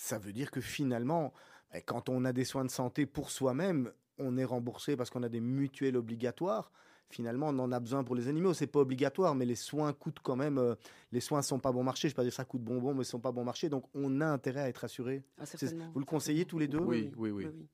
[0.00, 1.32] Ça veut dire que finalement,
[1.74, 5.24] eh, quand on a des soins de santé pour soi-même, on est remboursé parce qu'on
[5.24, 6.70] a des mutuelles obligatoires.
[7.10, 8.54] Finalement, on en a besoin pour les animaux.
[8.54, 10.58] C'est pas obligatoire, mais les soins coûtent quand même.
[10.58, 10.76] euh,
[11.10, 12.08] les soins sont pas bon marché.
[12.08, 13.68] Je ne vais pas dire ça coûte bonbon, mais ils sont pas bon marché.
[13.68, 15.24] Donc, on a intérêt à être assuré.
[15.36, 15.44] Ah,
[15.92, 17.46] vous le conseillez tous les deux Oui, oui, oui.
[17.46, 17.66] oui.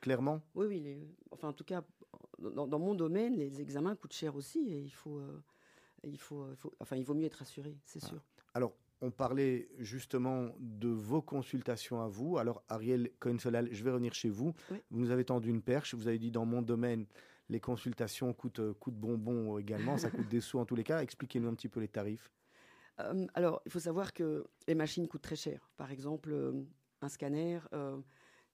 [0.00, 0.40] Clairement.
[0.54, 1.82] Oui, oui, les- enfin en tout cas,
[2.38, 5.42] dans, dans mon domaine, les examens coûtent cher aussi et il faut, euh,
[6.04, 8.08] il faut, euh, faut- enfin il vaut mieux être assuré, c'est Ah.
[8.08, 8.24] sûr.
[8.54, 12.38] Alors, on parlait justement de vos consultations à vous.
[12.38, 14.54] Alors, Ariel Cohen-Solal, je vais revenir chez vous.
[14.70, 14.78] Oui.
[14.90, 15.94] Vous nous avez tendu une perche.
[15.94, 17.06] Vous avez dit dans mon domaine,
[17.48, 19.98] les consultations coûtent, coûtent bonbon également.
[19.98, 21.02] Ça coûte des sous en tous les cas.
[21.02, 22.30] Expliquez-nous un petit peu les tarifs.
[23.00, 25.68] Euh, alors, il faut savoir que les machines coûtent très cher.
[25.76, 26.62] Par exemple, euh,
[27.00, 27.98] un scanner, euh,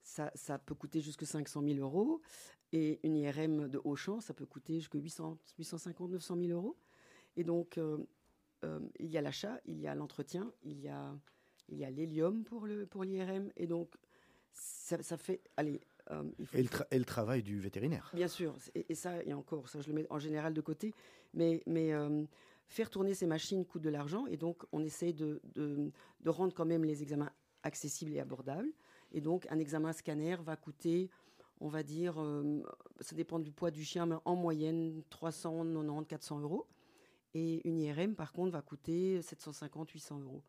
[0.02, 2.22] ça, ça peut coûter jusque 500 000 euros.
[2.72, 6.78] Et une IRM de haut champ, ça peut coûter jusque 800, 850, 900 000 euros.
[7.36, 7.78] Et donc,
[8.64, 11.14] euh, il y a l'achat, il y a l'entretien, il y a,
[11.68, 13.50] il y a l'hélium pour le pour l'IRM.
[13.56, 13.94] Et donc,
[14.52, 15.40] ça, ça fait.
[15.56, 18.10] Allez, euh, il faut, Et le, tra- et le travail du vétérinaire.
[18.14, 20.94] Bien sûr, et, et ça, et encore, ça je le mets en général de côté,
[21.34, 22.24] mais, mais euh,
[22.66, 25.90] faire tourner ces machines coûte de l'argent, et donc on essaye de, de,
[26.20, 27.30] de rendre quand même les examens
[27.62, 28.70] accessibles et abordables.
[29.12, 31.10] Et donc un examen scanner va coûter,
[31.60, 32.62] on va dire, euh,
[33.00, 36.66] ça dépend du poids du chien, mais en moyenne 390, 400 euros.
[37.38, 40.42] Et une IRM, par contre, va coûter 750, 800 euros.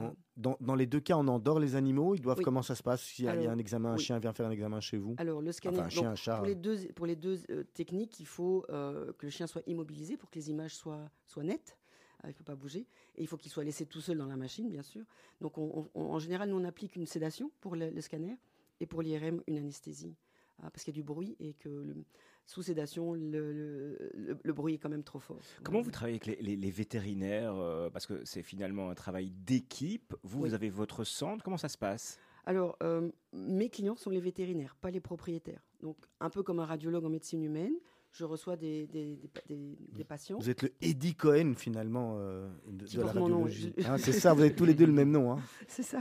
[0.00, 2.14] Euh, Dans, dans les deux cas, on endort les animaux.
[2.14, 2.44] Ils doivent Oui.
[2.44, 4.02] comment ça se passe S'il y a, y un examen, un oui.
[4.02, 5.14] chien vient faire un examen chez vous?
[5.18, 6.36] Alors, le scanner, Enfin, un chien, donc, un chat.
[6.36, 9.62] pour les deux, pour les deux euh, techniques, il faut euh, que le chien soit
[9.66, 11.76] immobilisé pour que les images soient, soient nettes.
[12.24, 12.86] Euh, il ne peut pas bouger.
[13.16, 15.04] Et il faut qu'il soit laissé tout seul dans la machine, bien sûr.
[15.42, 18.36] Donc, on- on- en général, nous, on applique une sédation pour le, le scanner
[18.80, 20.16] et pour l'IRM, une anesthésie.
[20.60, 22.04] Parce qu'il y a du bruit et que le-
[22.48, 23.20] sous sédation, le,
[23.52, 25.38] le- le- le bruit est quand même trop fort.
[25.62, 29.30] Comment vous travaillez avec les, les- les vétérinaires euh, Parce que c'est finalement un travail
[29.30, 30.14] d'équipe.
[30.22, 30.48] Vous, Oui.
[30.48, 31.44] vous avez votre centre.
[31.44, 32.18] Comment ça se passe?
[32.46, 35.62] Alors, euh, mes clients sont les vétérinaires, pas les propriétaires.
[35.82, 37.74] Donc, un peu comme un radiologue en médecine humaine,
[38.12, 40.38] je reçois des, des- des pa- des- des patients.
[40.38, 43.74] Vous êtes le Eddie Cohen finalement euh, de, la radiologie.
[43.76, 45.32] je- Hein, c'est ça, vous avez tous les deux le même nom.
[45.32, 45.42] hein.
[45.68, 46.00] C'est ça.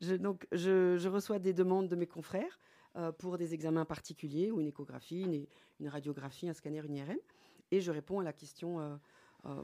[0.00, 2.58] Je, donc, je, je reçois des demandes de mes confrères
[2.94, 5.46] euh, pour des examens particuliers, ou une échographie,
[5.80, 7.16] une, radiographie, un scanner, une IRM,
[7.70, 8.96] et je réponds à la question euh,
[9.46, 9.62] euh,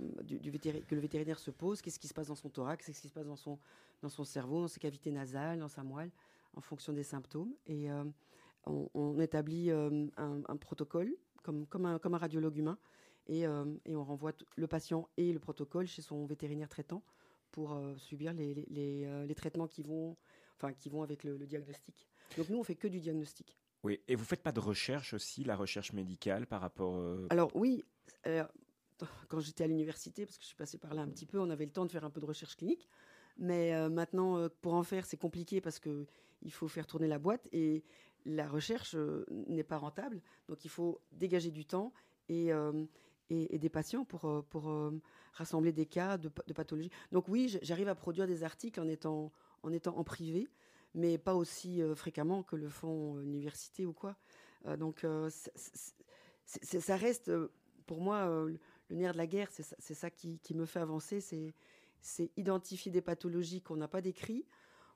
[0.89, 3.13] que le vétérinaire se pose qu'est-ce qui se passe dans son thorax, qu'est-ce qui se
[3.13, 6.11] passe dans son, cerveau, dans ses cavités nasales, dans sa moelle,
[6.55, 7.53] en fonction des symptômes?
[7.67, 7.89] Et
[8.65, 12.79] on, établit un, protocole, comme, un, radiologue humain,
[13.27, 17.03] et, on renvoie le patient et le protocole chez son vétérinaire traitant
[17.53, 20.17] pour subir les, traitements qui vont,
[20.57, 22.09] enfin, qui vont avec le diagnostic.
[22.37, 23.57] Donc nous, on fait que du diagnostic.
[23.85, 24.01] Oui.
[24.09, 26.97] Et vous faites pas de recherche aussi, la recherche médicale par rapport.
[26.97, 27.85] euh, Alors oui,
[28.27, 28.45] euh,
[29.29, 31.49] quand j'étais à l'université, parce que je suis passée par là un petit peu, on
[31.51, 32.89] avait le temps de faire un peu de recherche clinique.
[33.37, 36.07] Mais euh, maintenant, pour en faire, c'est compliqué parce que
[36.43, 37.85] il faut faire tourner la boîte et
[38.25, 38.97] la recherche
[39.47, 40.21] n'est pas rentable.
[40.49, 41.93] Donc il faut dégager du temps
[42.29, 42.51] et,
[43.31, 44.73] et, et des patients pour, pour
[45.33, 46.91] rassembler des cas de, de pathologie.
[47.11, 50.49] Donc oui, j'arrive à produire des articles en étant, en étant en privé,
[50.95, 54.17] mais pas aussi euh, fréquemment que le font euh, l'université ou quoi.
[54.67, 55.05] Euh, donc
[56.45, 57.31] ça reste,
[57.87, 58.59] pour moi, le-
[58.91, 61.53] nerf de la guerre, c'est ça, qui, qui me fait avancer, c'est
[62.37, 64.47] identifier des pathologies qu'on n'a pas décrites,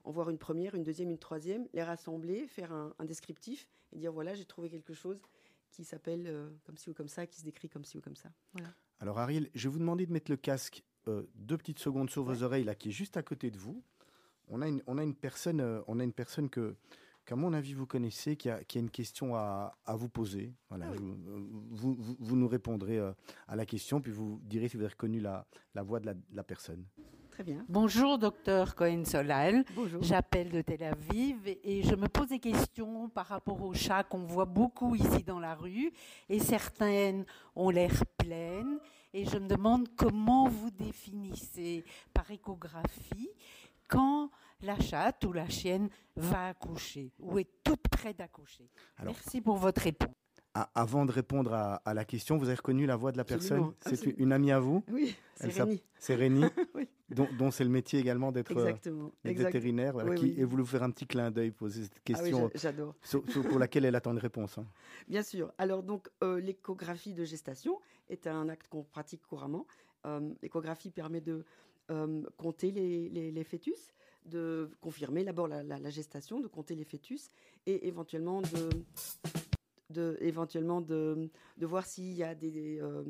[0.05, 3.98] en voir une première, une deuxième, une troisième, les rassembler, faire un, un descriptif et
[3.98, 5.20] dire voilà, j'ai trouvé quelque chose
[5.70, 8.16] qui s'appelle euh, comme ci ou comme ça, qui se décrit comme ci ou comme
[8.16, 8.31] ça.
[8.55, 8.74] Voilà.
[8.98, 12.24] Alors Ariel, je vais vous demander de mettre le casque euh, deux petites secondes sur
[12.24, 13.83] vos oreilles là, qui est juste à côté de vous.
[14.55, 16.77] On a une, on a une personne, euh, on a une personne que,
[17.25, 20.53] qu'à mon avis vous connaissez, qui a, qui a une question à, à vous poser.
[20.69, 20.99] Voilà, Ah oui.
[21.01, 23.12] vous, vous, vous- vous nous répondrez euh,
[23.49, 26.15] à la question, puis vous direz si vous avez reconnu la, la voix de la,
[26.15, 26.85] de la personne.
[27.31, 27.65] Très bien.
[27.67, 29.65] Bonjour, docteur Cohen-Solal.
[29.75, 30.03] Bonjour.
[30.03, 34.25] J'appelle de Tel Aviv et je me pose des questions par rapport aux chats qu'on
[34.27, 35.91] voit beaucoup ici dans la rue
[36.29, 37.25] et certaines
[37.57, 38.79] ont l'air pleines
[39.15, 43.31] et je me demande comment vous définissez par échographie
[43.92, 44.31] quand
[44.62, 48.68] la chatte ou la chienne va accoucher ou est toute près d'accoucher
[49.02, 50.14] Merci pour votre réponse.
[50.55, 53.24] Ah, avant de répondre à, à la question, vous avez reconnu la voix de la
[53.24, 53.72] personne?
[53.81, 54.85] C'est une, amie à vous?
[54.90, 55.83] Oui, c'est Rémi.
[55.98, 56.42] C'est Rémi,
[56.74, 56.87] Oui.
[57.09, 58.72] dont, dont c'est le métier également d'être euh,
[59.24, 60.35] vétérinaire, voilà, Oui, qui oui.
[60.38, 62.94] et vous faire un petit clin d'œil, poser cette Ah oui, question j'a- j'adore.
[63.02, 64.59] sur- sur- pour laquelle elle attend une réponse.
[64.59, 64.66] hein.
[65.09, 65.50] Bien sûr.
[65.57, 67.78] Alors donc euh, l'échographie de gestation
[68.11, 69.66] est un acte qu'on pratique couramment.
[70.05, 71.44] Euh, l'échographie permet de
[71.92, 73.92] euh, compter les, les- fœtus,
[74.24, 77.31] de confirmer d'abord la, gestation, de compter les fœtus
[77.66, 78.70] et éventuellement de,
[79.90, 81.28] de éventuellement de,
[81.59, 83.05] de voir s'il y a des, euh,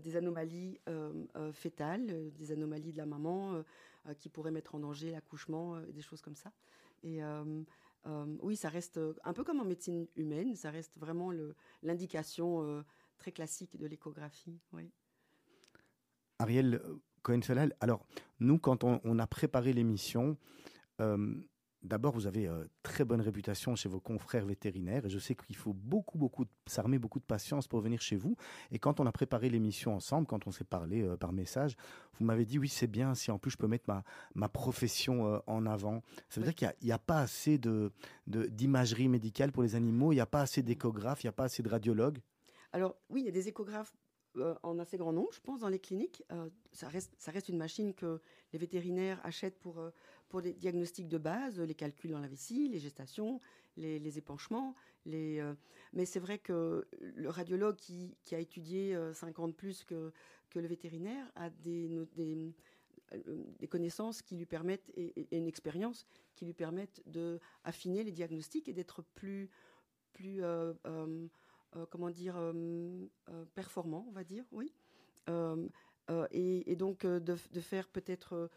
[0.00, 3.62] des anomalies euh, euh, fétales, euh, des anomalies de la maman euh,
[4.08, 6.52] euh, qui pourraient mettre en danger l'accouchement, euh, des choses comme ça.
[7.02, 7.62] Et euh,
[8.06, 11.32] euh, oui, ça reste euh, un peu comme en médecine humaine, ça reste vraiment
[11.82, 12.82] l'indication euh,
[13.16, 14.60] très classique de l'échographie.
[14.72, 14.90] Oui.
[16.40, 16.80] Ariel
[17.80, 18.06] alors
[18.40, 20.36] nous, quand on, on a préparé l'émission,
[21.00, 21.34] euh,
[21.82, 25.56] d'abord, vous avez euh, très bonne réputation chez vos confrères vétérinaires et je sais qu'il
[25.56, 28.36] faut beaucoup, beaucoup, s'armer beaucoup de patience pour venir chez vous.
[28.70, 31.76] Et quand on a préparé l'émission ensemble, quand on s'est parlé euh, par message,
[32.18, 35.26] vous m'avez dit oui, c'est bien si en plus je peux mettre ma, ma profession
[35.26, 36.02] euh, en avant.
[36.28, 36.54] Ça veut Oui.
[36.54, 37.92] dire qu'il n'y a, pas assez de,
[38.26, 41.32] de- d'imagerie médicale pour les animaux, il n'y a pas assez d'échographes, il n'y a
[41.32, 42.18] pas assez de radiologues?
[42.72, 43.96] Alors oui, il y a des échographes
[44.40, 46.22] euh, en assez grand nombre, je pense, dans les cliniques.
[46.32, 48.20] Euh, ça, reste, une machine que
[48.52, 49.90] les vétérinaires achètent pour, euh,
[50.42, 53.40] des diagnostics de base, les calculs dans la vessie, les gestations,
[53.76, 54.74] les, épanchements.
[55.06, 55.54] Euh,
[55.92, 60.12] mais c'est vrai que le radiologue qui, a étudié euh, 50 plus que,
[60.54, 61.88] le vétérinaire a des,
[63.14, 68.68] euh, connaissances qui lui permettent et, une expérience qui lui permettent de affiner les diagnostics
[68.68, 69.50] et d'être plus,
[70.12, 71.26] plus euh, euh, euh,
[71.90, 72.52] comment dire, euh,
[73.28, 74.72] euh, performant, on va dire, oui.
[75.28, 75.68] Euh,
[76.10, 78.48] euh, et, donc euh, de, faire peut-être euh,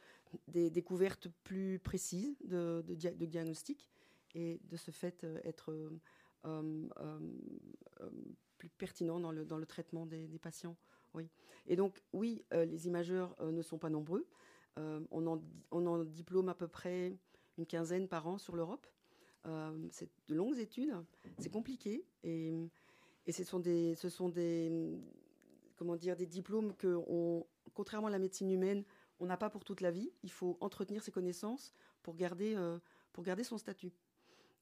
[0.47, 3.89] des découvertes plus précises de, de, dia- de diagnostic
[4.35, 5.99] et de ce fait euh, être euh,
[6.45, 7.19] euh, euh,
[8.01, 8.09] euh,
[8.57, 10.77] plus pertinent dans le, traitement des, patients.
[11.13, 11.29] Oui.
[11.67, 14.27] Et donc, oui, euh, les imageurs euh, ne sont pas nombreux.
[14.79, 17.17] Euh, on, en, on en diplôme à peu près
[17.57, 18.87] une quinzaine par an sur l'Europe.
[19.47, 20.93] Euh, c'est de longues études,
[21.39, 22.53] c'est compliqué et,
[23.25, 24.99] et ce sont des, ce sont des,
[25.75, 28.83] comment dire, des diplômes que, on, contrairement à la médecine humaine,
[29.19, 30.11] on n'a pas pour toute la vie.
[30.23, 32.79] Il faut entretenir ses connaissances pour garder, euh,
[33.13, 33.93] pour garder son statut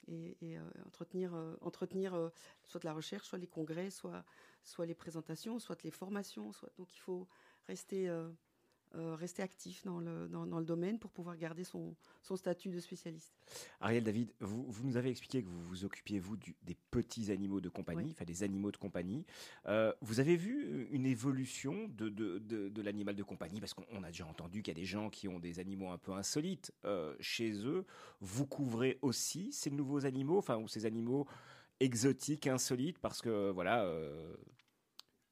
[0.08, 2.32] et, euh, entretenir, euh, entretenir
[2.66, 4.26] soit la recherche, soit les congrès, soit,
[4.64, 6.52] soit les présentations, soit les formations.
[6.78, 7.28] Donc il faut
[7.68, 8.10] rester,
[8.96, 12.36] euh, euh, rester actif dans le, dans, dans le domaine pour pouvoir garder son, son
[12.36, 13.34] statut de spécialiste.
[13.80, 17.32] Ariel David, vous, vous nous avez expliqué que vous vous occupiez, vous, du- des petits
[17.32, 18.12] animaux de compagnie, Oui.
[18.12, 19.26] enfin des animaux de compagnie.
[19.68, 23.60] Euh, vous avez vu une évolution de, de, de- de l'animal de compagnie?
[23.60, 25.90] Parce qu'on on a déjà entendu qu'il y a des gens qui ont des animaux
[25.90, 27.86] un peu insolites euh, chez eux.
[28.22, 31.28] Vous couvrez aussi ces nouveaux animaux, enfin, ou ces animaux
[31.80, 34.36] exotiques, insolites, parce que, voilà, euh,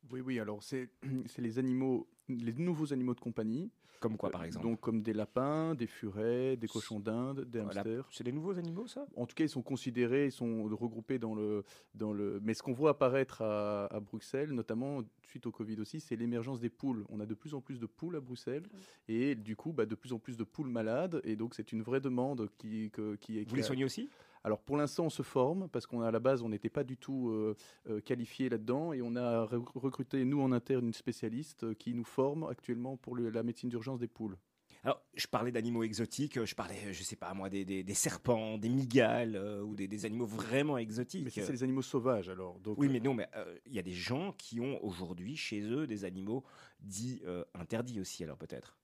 [0.10, 0.90] Oui, oui, alors c'est
[1.28, 3.72] c'est les animaux, les nouveaux animaux de compagnie.
[4.00, 8.08] comme quoi, par exemple Donc comme des lapins, des furets, des cochons d'Inde, des hamsters.
[8.12, 9.08] C'est des nouveaux animaux, ça?
[9.16, 11.64] En tout cas, ils sont considérés, ils sont regroupés dans le,
[11.96, 12.40] dans le.
[12.44, 16.60] Mais ce qu'on voit apparaître à, à Bruxelles, notamment suite au Covid aussi, c'est l'émergence
[16.60, 17.06] des poules.
[17.10, 18.64] On a de plus en plus de poules à Bruxelles,
[19.08, 21.82] et du coup, bah, de plus en plus de poules malades, et donc c'est une
[21.82, 23.50] vraie demande qui, que- qui est.
[23.50, 24.10] Vous les soignez aussi?
[24.48, 26.86] Alors pour l'instant, on se forme parce qu'on a à la base, on n'était pas
[26.86, 27.54] du tout euh,
[27.90, 31.94] euh, qualifié là-dedans, et on a re- recruté nous en interne une spécialiste euh, qui
[31.94, 34.38] nous forme actuellement pour le- la médecine d'urgence des poules.
[34.86, 38.58] Alors, je parlais d'animaux exotiques, je parlais, je sais pas moi, des, des- des serpents,
[38.58, 41.26] des migales, euh, ou des, des animaux vraiment exotiques.
[41.26, 42.58] Mais c'est les animaux sauvages alors.
[42.62, 45.60] Donc, Oui, mais non, mais euh, il y a des gens qui ont aujourd'hui chez
[45.60, 46.46] eux des animaux
[46.80, 48.78] dits euh, interdits aussi, alors peut-être.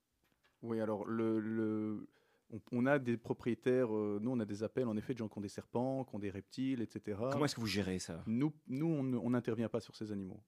[0.60, 2.06] Oui, alors le, le-
[2.50, 5.28] on, on a des propriétaires, euh, nous on a des appels en effet de gens
[5.28, 7.18] qui ont des serpents, qui ont des reptiles, etc.
[7.32, 8.22] Comment est-ce que vous gérez ça?
[8.26, 10.40] Nous, nous on n'intervient pas sur ces animaux.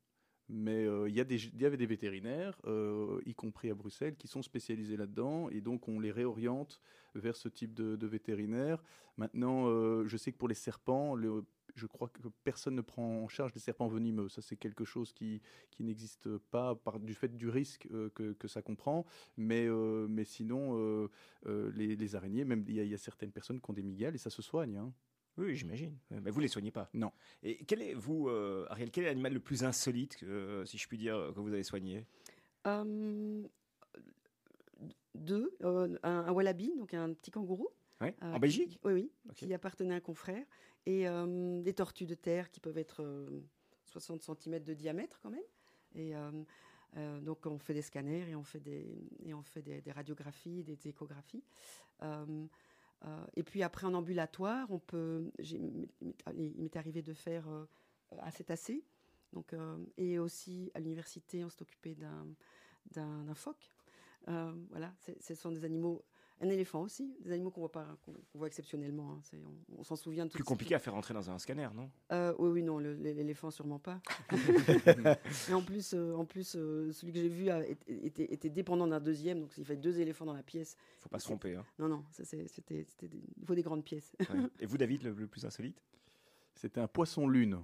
[0.49, 4.43] Mais euh, il y, y avait des vétérinaires, euh, y compris à Bruxelles, qui sont
[4.43, 6.81] spécialisés là-dedans, et donc on les réoriente
[7.17, 8.81] vers ce type de, de vétérinaire.
[9.17, 11.45] Maintenant, euh, je sais que pour les serpents, le-
[11.77, 14.29] je crois que personne ne prend en charge les serpents venimeux.
[14.29, 18.33] Ça, c'est quelque chose qui, qui n'existe pas par, du fait du risque euh, que,
[18.33, 19.05] que ça comprend.
[19.37, 21.09] Mais, euh, mais sinon, euh,
[21.47, 23.75] euh, les, les araignées, même il y, a- il y a certaines personnes qui ont
[23.75, 24.77] des migales et ça se soigne.
[24.79, 24.93] hein.
[25.39, 25.95] Oui, j'imagine.
[26.11, 27.12] Mais vous les soignez pas Non.
[27.43, 30.89] Et quel est, vous, euh, Ariel, quel est l'animal le plus insolite, euh, si je
[30.89, 32.07] puis dire, que vous avez soigné?
[32.67, 33.43] Euh,
[35.15, 37.69] deux, euh, un, un wallaby, donc un petit kangourou.
[38.01, 38.15] Ouais.
[38.23, 38.79] euh, En Belgique?
[38.85, 39.35] Oui, oui, Ok.
[39.37, 40.45] qui appartenait à un confrère.
[40.87, 43.42] Et euh, des tortues de terre qui peuvent être euh,
[43.87, 45.40] 60 cm de diamètre quand même.
[45.94, 46.31] Et euh,
[46.96, 48.87] euh, donc on fait des scanners et on fait des,
[49.25, 51.44] et on fait des, radiographies, des échographies.
[52.03, 52.46] Euh,
[53.05, 55.31] Euh, et puis après en ambulatoire, on peut.
[55.38, 55.88] Il
[56.59, 57.66] m'est arrivé de faire euh,
[58.18, 58.85] à cétacé.
[59.33, 63.70] Donc, euh, et aussi à l'université, on s'est occupé d'un phoque.
[64.29, 66.05] Euh, voilà, ce sont des animaux.
[66.42, 69.12] Un éléphant aussi, des animaux qu'on voit pas, qu'on voit exceptionnellement.
[69.12, 69.38] hein.
[69.68, 71.68] On on s'en souvient de Plus toutes ces- compliqué à faire rentrer dans un scanner,
[71.75, 71.90] non?
[72.12, 74.01] Euh, oui, oui, non, l'éléphant sûrement pas.
[75.49, 78.87] Et en plus, euh, en plus euh, celui que j'ai vu a- était, était dépendant
[78.87, 80.77] d'un deuxième, donc il fallait deux éléphants dans la pièce.
[80.99, 81.55] Faut pas se tromper.
[81.55, 81.64] hein.
[81.79, 82.44] Non, non, c'était,
[83.03, 84.14] il faut des grandes pièces.
[84.20, 84.40] Ouais.
[84.61, 85.81] Et vous, David, le, le plus insolite?
[86.55, 87.59] C'était un poisson lune.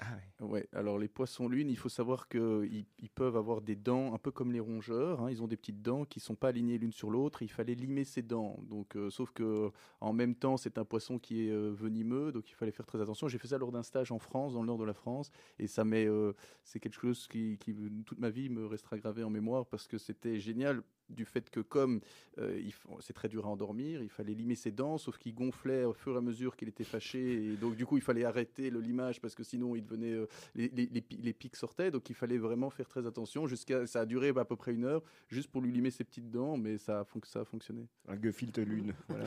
[0.00, 0.68] Ah ouais.
[0.72, 4.30] Alors les poissons lunes, il faut savoir qu'ils ils peuvent avoir des dents un peu
[4.30, 5.22] comme les rongeurs.
[5.22, 7.42] hein, ils ont des petites dents qui sont pas alignées l'une sur l'autre.
[7.42, 8.58] Il fallait limer ces dents.
[8.68, 12.50] Donc, euh, sauf que en même temps, c'est un poisson qui est euh, venimeux, donc
[12.50, 13.28] il fallait faire très attention.
[13.28, 15.66] J'ai fait ça lors d'un stage en France, dans le nord de la France, et
[15.66, 16.32] ça euh,
[16.64, 19.98] c'est quelque chose qui, qui, toute ma vie, me restera gravé en mémoire parce que
[19.98, 22.00] c'était génial du fait que comme
[22.38, 22.60] euh,
[23.00, 26.14] c'est très dur à endormir, il fallait limer ses dents, sauf qu'il gonflait au fur
[26.14, 29.20] et à mesure qu'il était fâché, et donc du coup il fallait arrêter le limage
[29.20, 32.14] parce que sinon il devenait euh, les, les- les pi- les pics sortaient, donc il
[32.14, 33.46] fallait vraiment faire très attention.
[33.46, 36.30] Jusqu'à ça a duré à peu près une heure juste pour lui limer ses petites
[36.30, 37.86] dents, mais ça a, fonc- ça a fonctionné.
[38.08, 38.94] Un gefilte lune.
[39.08, 39.24] voilà.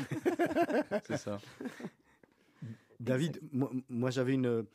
[1.06, 1.40] C'est ça.
[3.00, 4.66] David, moi, moi, j'avais une,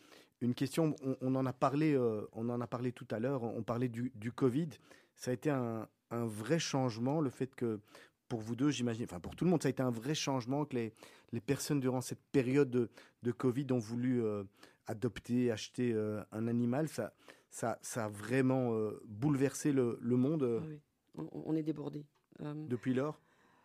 [0.41, 0.95] une question.
[1.03, 3.43] On, on en a parlé, euh, on en a parlé tout à l'heure.
[3.43, 4.69] On parlait du, du Covid.
[5.17, 7.81] Ça a été un, un vrai changement, le fait que
[8.29, 10.65] pour vous deux, j'imagine, enfin pour tout le monde, ça a été un vrai changement
[10.65, 10.93] que les,
[11.33, 12.89] les personnes durant cette période de,
[13.23, 14.45] de Covid ont voulu euh,
[14.87, 16.89] adopter, acheter euh, un animal.
[16.89, 17.13] Ça,
[17.51, 20.81] ça, ça a vraiment euh, bouleversé le, le monde oui,
[21.17, 22.07] on, on est débordé.
[22.41, 23.21] Depuis lors?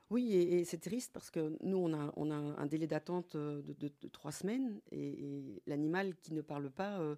[0.10, 3.36] Oui, et, et c'est triste parce que nous, on a, on a un délai d'attente
[3.36, 7.16] de, de- de trois semaines et, et l'animal qui ne parle pas, euh,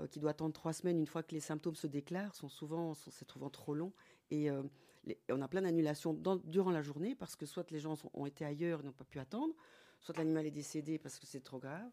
[0.00, 2.94] euh, qui doit attendre trois semaines une fois que les symptômes se déclarent, sont souvent,
[2.94, 3.92] sont, se trouvant trop longs.
[4.30, 4.62] Et euh,
[5.04, 6.14] les- on a plein d'annulations
[6.44, 9.18] durant la journée parce que soit les gens ont été ailleurs et n'ont pas pu
[9.18, 9.54] attendre,
[10.00, 11.90] soit l'animal est décédé parce que c'est trop grave,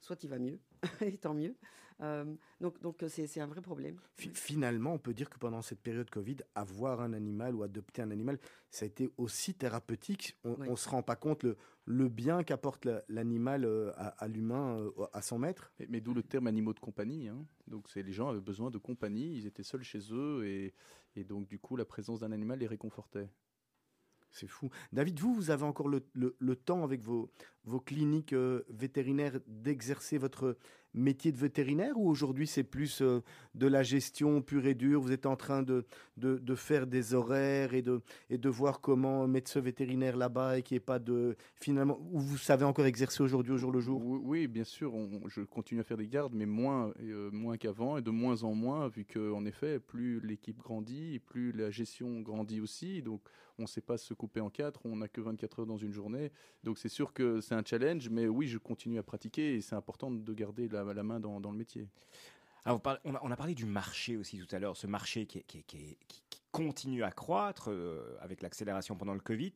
[0.00, 0.58] soit il va mieux,
[1.00, 1.54] et tant mieux.
[2.02, 3.98] Euh, donc donc euh, c'est c'est un vrai problème.
[4.16, 8.02] Fi- Finalement, on peut dire que pendant cette période Covid, avoir un animal ou adopter
[8.02, 8.38] un animal,
[8.70, 10.36] ça a été aussi thérapeutique.
[10.44, 10.68] On Oui.
[10.68, 11.56] ne se rend pas compte le,
[11.86, 15.72] le bien qu'apporte la- l'animal euh, à, à l'humain, à son maître.
[15.78, 17.28] Mais, mais d'où le terme animaux de compagnie.
[17.28, 17.46] hein.
[17.66, 20.74] Donc c'est les gens avaient besoin de compagnie, ils étaient seuls chez eux et,
[21.14, 23.30] et donc du coup la présence d'un animal les réconfortait.
[24.38, 24.68] C'est fou.
[24.92, 27.30] David, vous, vous avez encore le, le- temps avec vos,
[27.64, 30.58] vos cliniques euh, vétérinaires d'exercer votre
[30.96, 33.20] métier de vétérinaire ou aujourd'hui c'est plus euh,
[33.54, 35.00] de la gestion pure et dure?
[35.00, 39.28] Vous êtes en train de, de, faire des horaires et de, et de voir comment
[39.28, 41.36] mettre ce vétérinaire là-bas et qu'il n'y ait pas de.
[41.54, 44.02] Finalement, ou vous savez encore exercer aujourd'hui au jour le jour?
[44.04, 44.92] Oui, bien sûr,
[45.28, 48.54] je continue à faire des gardes, mais moins, euh, moins qu'avant et de moins en
[48.54, 53.02] moins, vu qu'en effet, plus l'équipe grandit, plus la gestion grandit aussi.
[53.02, 53.20] Donc,
[53.58, 55.92] on ne sait pas se couper en quatre, on n'a que 24 heures dans une
[55.92, 56.30] journée.
[56.62, 59.74] Donc, c'est sûr que c'est un challenge, mais oui, je continue à pratiquer et c'est
[59.74, 61.88] important de garder la, la main dans, le métier.
[62.82, 65.96] Parlez- on, a, parlé du marché aussi tout à l'heure, ce marché qui,
[66.50, 69.52] continue à croître euh, avec l'accélération pendant le Covid.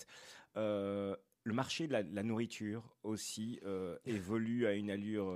[0.57, 5.33] Euh, le marché de la, nourriture aussi euh, évolue à une allure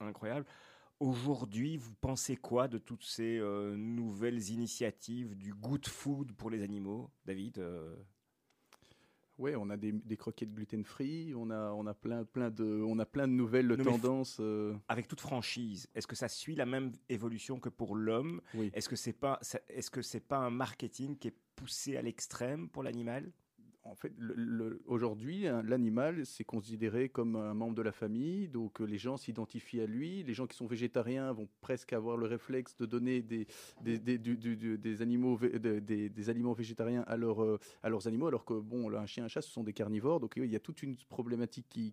[0.00, 0.44] incroyable.
[0.98, 3.38] Aujourd'hui, vous pensez quoi de toutes ces
[3.76, 7.64] nouvelles initiatives du good food pour les animaux, David
[9.38, 12.98] Oui, on a des, des croquettes gluten-free, on a, on, a plein, plein de, on
[13.00, 14.38] a plein de nouvelles tendances.
[14.40, 18.40] euh, Avec toute franchise, est-ce que ça suit la même évolution que pour l'homme?
[18.54, 18.70] Oui.
[18.74, 22.68] Est-ce que c'est pas, est-ce que c'est pas un marketing qui est poussé à l'extrême
[22.68, 23.32] pour l'animal?
[23.86, 24.12] En fait,
[24.86, 29.18] aujourd'hui, hein, l'animal, c'est considéré comme un membre de la famille, donc euh, les gens
[29.18, 30.22] s'identifient à lui.
[30.22, 33.46] Les gens qui sont végétariens vont presque avoir le réflexe de donner des,
[35.02, 39.24] animaux, des, aliments végétariens à, leurs, euh, à leurs animaux, alors que bon, un chien,
[39.24, 41.92] un chat, ce sont des carnivores, donc il y a toute une problématique qui,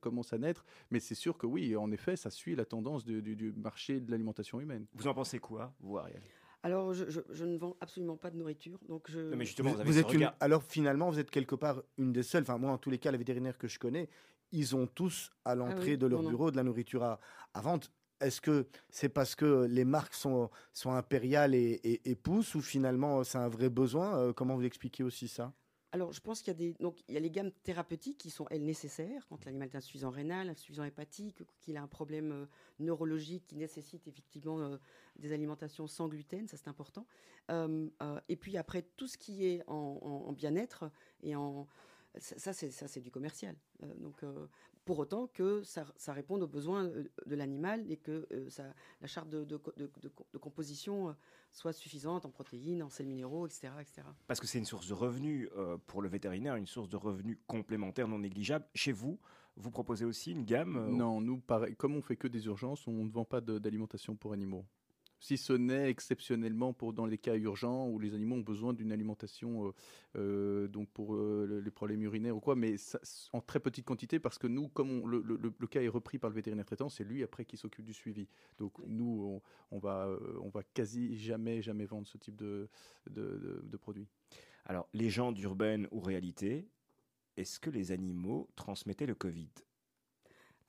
[0.00, 0.64] commence à naître.
[0.90, 4.00] Mais c'est sûr que oui, en effet, ça suit la tendance du, du- du marché
[4.00, 4.86] de l'alimentation humaine.
[4.94, 6.22] Vous en pensez quoi, vous, Ariel?
[6.62, 9.18] Alors je, je- je ne vends absolument pas de nourriture, donc je.
[9.18, 11.82] Non, mais justement, vous, avez vous ce êtes une- alors finalement, vous êtes quelque part
[11.96, 12.42] une des seules.
[12.42, 14.08] Enfin, moi, en tous les cas, les vétérinaires que je connais,
[14.52, 16.30] ils ont tous à l'entrée oui, de leur non, non.
[16.30, 17.18] bureau de la nourriture à,
[17.54, 17.86] à vendre.
[18.20, 22.60] Est-ce que c'est parce que les marques sont, sont impériales et, et- et poussent ou
[22.60, 24.18] finalement c'est un vrai besoin?
[24.18, 25.54] Euh, Comment vous expliquez aussi ça?
[25.92, 29.44] Alors, je pense qu'il y a des les gammes thérapeutiques qui sont elles nécessaires quand
[29.44, 32.46] l'animal est insuffisant rénal, insuffisant hépatique, qu'il a un problème euh,
[32.78, 34.76] neurologique qui nécessite effectivement euh,
[35.16, 37.06] des alimentations sans gluten, ça c'est important.
[37.50, 40.90] Euh, euh, et puis après tout ce qui est en, en- en bien-être
[41.22, 41.34] et
[42.18, 43.56] ça, ça, c'est du commercial.
[43.98, 44.24] Donc
[44.84, 48.72] pour autant que ça, ça réponde aux besoins euh, de l'animal et que euh, ça-
[49.00, 51.12] la charte de, de co- de- de- de composition euh,
[51.52, 53.72] soit suffisante en protéines, en sels minéraux, etc.
[53.80, 54.02] etc.
[54.26, 57.38] Parce que c'est une source de revenus euh, pour le vétérinaire, une source de revenus
[57.46, 58.64] complémentaire non négligeable.
[58.74, 59.18] Chez vous,
[59.56, 62.86] vous proposez aussi une gamme euh, Non, nous, pareil, comme on fait que des urgences,
[62.86, 64.64] on ne vend pas d'alimentation pour animaux.
[65.20, 68.90] Si ce n'est exceptionnellement pour dans les cas urgents où les animaux ont besoin d'une
[68.90, 69.72] alimentation euh,
[70.16, 72.98] euh, donc pour euh, le- les problèmes urinaires ou quoi, mais ça-
[73.34, 75.88] en très petite quantité parce que nous, comme on- le, le- le- le cas est
[75.88, 78.28] repris par le vétérinaire traitant, c'est lui après qui s'occupe du suivi.
[78.58, 79.40] Donc nous,
[79.70, 82.68] on, on va, euh, on va quasi jamais, jamais vendre ce type de,
[83.10, 84.08] de, de- de produit.
[84.64, 86.66] Alors, légende urbaine ou réalité,
[87.36, 89.50] est-ce que les animaux transmettaient le Covid?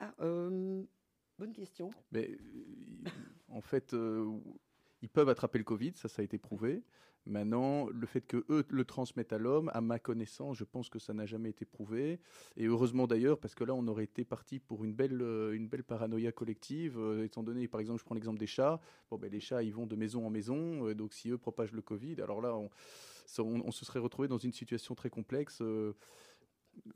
[0.00, 0.82] Ah, euh,
[1.38, 1.90] bonne question.
[2.10, 3.10] Mais euh,
[3.52, 4.26] en fait, euh,
[5.02, 6.82] ils peuvent attraper le Covid, ça, ça a été prouvé.
[7.24, 10.98] Maintenant, le fait que eux le transmettent à l'homme, à ma connaissance, je pense que
[10.98, 12.18] ça n'a jamais été prouvé.
[12.56, 15.68] Et heureusement d'ailleurs, parce que là, on aurait été parti pour une belle, euh, une
[15.68, 18.80] belle paranoïa collective, euh, étant donné, par exemple, je prends l'exemple des chats.
[19.10, 21.72] Bon, ben, les chats, ils vont de maison en maison, euh, donc si eux propagent
[21.72, 22.70] le Covid, alors là, on,
[23.38, 25.62] on- se serait retrouvé dans une situation très complexe.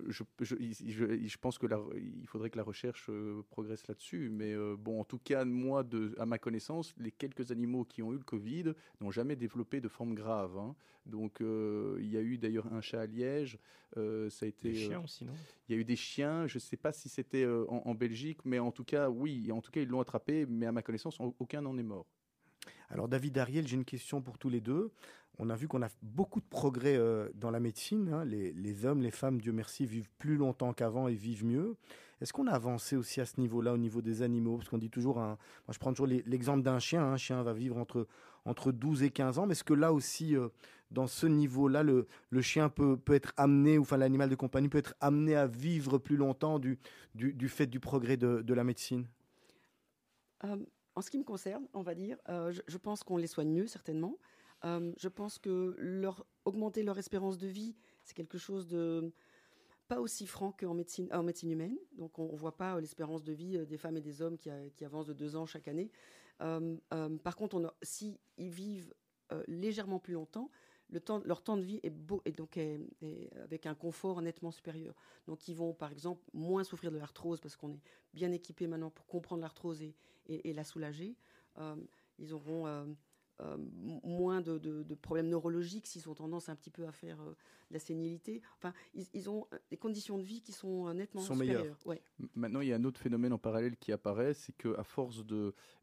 [0.08, 4.28] Je, je- je- je pense que la- il faudrait que la recherche euh, progresse là-dessus.
[4.30, 8.02] Mais euh, bon, en tout cas, moi, de, à ma connaissance, les quelques animaux qui
[8.02, 10.56] ont eu le Covid n'ont jamais développé de forme grave.
[10.58, 10.74] hein.
[11.06, 13.58] Donc, euh, il y a eu d'ailleurs un chat à Liège.
[13.94, 14.70] ça a été.
[14.70, 15.32] Euh, chiens aussi, non?
[15.68, 16.46] il y a eu des chiens.
[16.46, 19.50] Je ne sais pas si c'était en, en Belgique, mais en tout cas, oui.
[19.52, 20.46] En tout cas, ils l'ont attrapé.
[20.46, 22.06] Mais à ma connaissance, au- aucun n'en est mort.
[22.90, 24.92] Alors David Ariel, j'ai une question pour tous les deux.
[25.38, 28.08] On a vu qu'on a beaucoup de progrès euh, dans la médecine.
[28.12, 28.24] hein.
[28.24, 31.76] Les, hommes, les femmes, Dieu merci, vivent plus longtemps qu'avant et vivent mieux.
[32.22, 34.56] Est-ce qu'on a avancé aussi à ce niveau-là, au niveau des animaux?
[34.56, 35.36] Parce qu'on dit toujours, moi
[35.68, 37.04] je prends toujours l'exemple d'un chien.
[37.04, 38.06] Un chien va vivre entre,
[38.46, 39.46] entre 12 et 15 ans.
[39.46, 40.48] Mais est-ce que là aussi, euh,
[40.90, 42.06] dans ce niveau-là, le,
[42.40, 45.98] chien peut, peut être amené, ou enfin l'animal de compagnie peut être amené à vivre
[45.98, 46.78] plus longtemps du,
[47.48, 49.06] fait du progrès de, de la médecine?
[50.44, 50.56] Euh,
[50.96, 53.66] en ce qui me concerne, on va dire, euh, je, pense qu'on les soigne mieux,
[53.66, 54.18] certainement.
[54.64, 59.12] Euh, je pense que leur, augmenter leur espérance de vie, c'est quelque chose de
[59.88, 61.76] pas aussi franc qu'en médecine, en médecine humaine.
[61.92, 64.48] Donc, on ne voit pas euh, l'espérance de vie des femmes et des hommes qui,
[64.74, 65.90] qui avancent de deux ans chaque année.
[66.38, 68.94] Par contre, on a- si ils vivent
[69.46, 70.50] légèrement plus longtemps,
[70.88, 72.80] le temps, leur temps de vie est beau et donc est
[73.42, 74.94] avec un confort nettement supérieur.
[75.26, 77.82] Donc, ils vont, par exemple, moins souffrir de l'arthrose parce qu'on est
[78.14, 79.94] bien équipé maintenant pour comprendre l'arthrose et,
[80.28, 81.16] et- et la soulager.
[81.58, 81.76] Euh,
[82.18, 82.84] ils auront euh,
[83.40, 83.56] euh,
[84.02, 87.34] moins de, de- de problèmes neurologiques s'ils ont tendance un petit peu à faire de
[87.70, 88.40] la sénilité.
[88.56, 91.60] Enfin, ils, ils ont des conditions de vie qui sont nettement Sont supérieures.
[91.62, 91.78] meilleures.
[91.86, 92.02] Ouais.
[92.34, 95.22] Maintenant, il y a un autre phénomène en parallèle qui apparaît, c'est qu'à force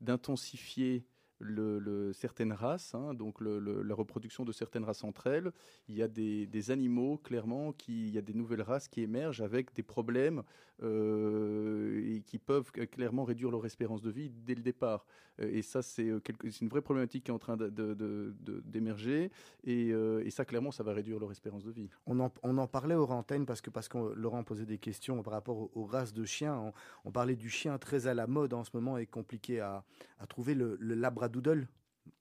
[0.02, 1.06] d'intensifier
[1.39, 5.52] le, le- certaines races, hein, donc le- la reproduction de certaines races entre elles,
[5.89, 9.02] il y a des, des animaux, clairement, qui, il y a des nouvelles races qui
[9.02, 10.44] émergent avec des problèmes
[10.84, 15.06] euh, et qui peuvent clairement réduire leur espérance de vie dès le départ.
[15.40, 17.94] Euh, et ça, c'est euh, c'est une vraie problématique qui est en train de- de-
[17.94, 19.32] de- de- d'émerger.
[19.64, 21.90] Et, euh, et ça, clairement, ça va réduire leur espérance de vie.
[22.06, 25.22] On en, on en parlait aux antennes parce que, parce que Laurent posait des questions
[25.24, 26.58] par rapport aux, aux races de chiens.
[26.60, 26.74] On,
[27.06, 29.84] on parlait du chien très à la mode en ce moment et compliqué à,
[30.20, 31.68] à trouver le, le labradoodle.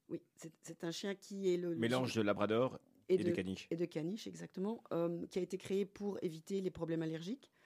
[0.09, 0.21] Oui,
[0.63, 3.67] c'est un chien qui est le le- Mélange de labrador et et de caniche.
[3.71, 7.62] et de caniche, exactement, euh, qui a été créé pour éviter les problèmes allergiques euh,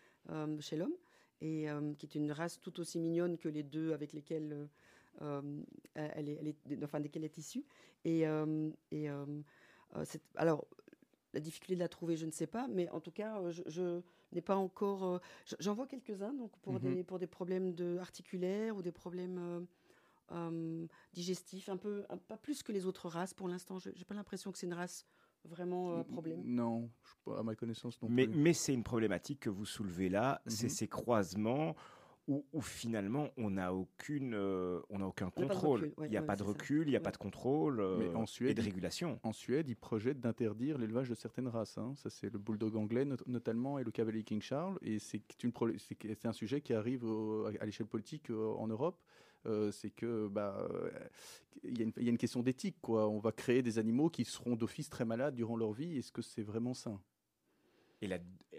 [0.60, 0.94] chez l'homme,
[1.40, 4.66] et euh, qui est une race tout aussi mignonne que les deux avec lesquels euh,
[5.22, 5.62] euh,
[5.94, 7.64] elle est, elle est- enfin, desquels elle est issue.
[8.04, 9.42] Et, euh, euh,
[9.96, 10.04] euh,
[10.36, 10.66] alors,
[11.32, 13.62] la difficulté de la trouver, je ne sais pas, mais en tout cas, euh, je,
[13.66, 14.00] je
[14.32, 15.04] n'ai pas encore.
[15.04, 16.80] euh, je- J'en vois quelques-uns, donc pour, Mhm.
[16.80, 19.38] des, pour des problèmes de articulaires ou des problèmes.
[19.38, 19.60] euh,
[20.32, 23.78] euh, digestifs, un peu, un- pas plus que les autres races pour l'instant.
[23.78, 25.06] Je n'ai pas l'impression que c'est une race
[25.44, 26.42] vraiment euh, problème?
[26.44, 26.90] Non,
[27.26, 28.36] je- à ma connaissance non Mais, plus.
[28.36, 30.70] mais c'est une problématique que vous soulevez là, c'est Mhm.
[30.70, 31.76] ces croisements
[32.28, 35.80] où, où finalement on n'a aucune, euh, on n'a aucun On n'a pas de contrôle.
[35.82, 37.02] recul, ouais, il n'y a ouais, pas de c'est recul, il n'y a Ouais.
[37.04, 39.20] pas de contrôle euh, Mais en et Suède, de il- régulation.
[39.22, 41.78] En Suède, ils projettent d'interdire l'élevage de certaines races.
[41.78, 41.94] hein.
[41.94, 44.76] Ça, c'est le bulldog anglais not- notamment et le cavalier King Charles.
[44.82, 45.22] Et c'est
[45.78, 48.98] c'est c'est un sujet qui arrive au- à l'échelle politique euh, en Europe.
[49.46, 50.90] Euh, c'est que bah euh,
[51.62, 53.08] il y, a une- question d'éthique quoi.
[53.08, 55.98] On va créer des animaux qui seront d'office très malades durant leur vie.
[55.98, 57.00] Est-ce que c'est vraiment sain?
[58.02, 58.10] Et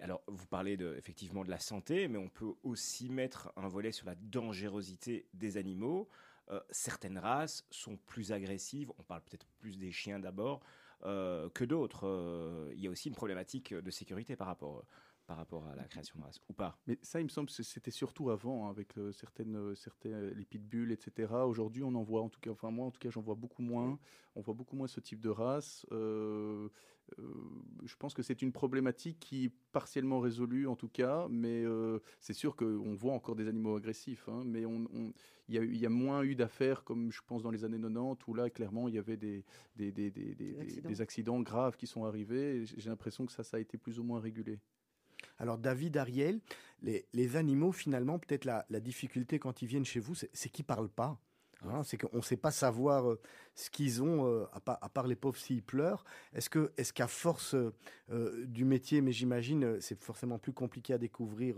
[0.01, 3.91] alors, vous parlez de, effectivement de la santé, mais on peut aussi mettre un volet
[3.91, 6.09] sur la dangerosité des animaux.
[6.49, 10.61] Euh, certaines races sont plus agressives, on parle peut-être plus des chiens d'abord,
[11.03, 12.71] que d'autres.
[12.73, 14.83] Il y a aussi une problématique de sécurité par rapport,
[15.27, 17.61] par rapport à la création de race ou pas Mais ça, il me semble que
[17.61, 21.31] c'était surtout avant, hein, avec euh, certaines, euh, certaines, euh, les pitbulls, etc.
[21.45, 23.61] Aujourd'hui, on en voit, en tout cas, enfin moi, en tout cas, j'en vois beaucoup
[23.61, 23.99] moins.
[24.35, 25.85] On voit beaucoup moins ce type de race.
[25.91, 26.69] Euh,
[27.19, 27.23] euh,
[27.85, 31.99] je pense que c'est une problématique qui est partiellement résolue, en tout cas, mais euh,
[32.21, 35.13] c'est sûr qu'on voit encore des animaux agressifs, hein, mais on, on-
[35.49, 38.33] il y, a, y moins eu d'affaires, comme je pense dans les années 90, où
[38.33, 39.43] là, clairement, il y avait des,
[39.77, 40.89] des, des, des- des- des- accidents.
[40.89, 42.65] des accidents graves qui sont arrivés.
[42.65, 44.59] J'ai l'impression que ça, ça a été plus ou moins régulé.
[45.39, 46.39] Alors David, Ariel,
[46.81, 50.65] les, les animaux finalement, peut-être la, la difficulté quand ils viennent chez vous, c'est qu'ils
[50.65, 51.19] parlent pas.
[51.63, 53.19] Hein, c'est qu'on ne sait pas savoir euh,
[53.55, 56.05] ce qu'ils ont, euh, à, part, à part les pauvres s'ils pleurent.
[56.33, 60.99] Est-ce que, est-ce qu'à force euh, du métier, mais j'imagine c'est forcément plus compliqué à
[60.99, 61.55] découvrir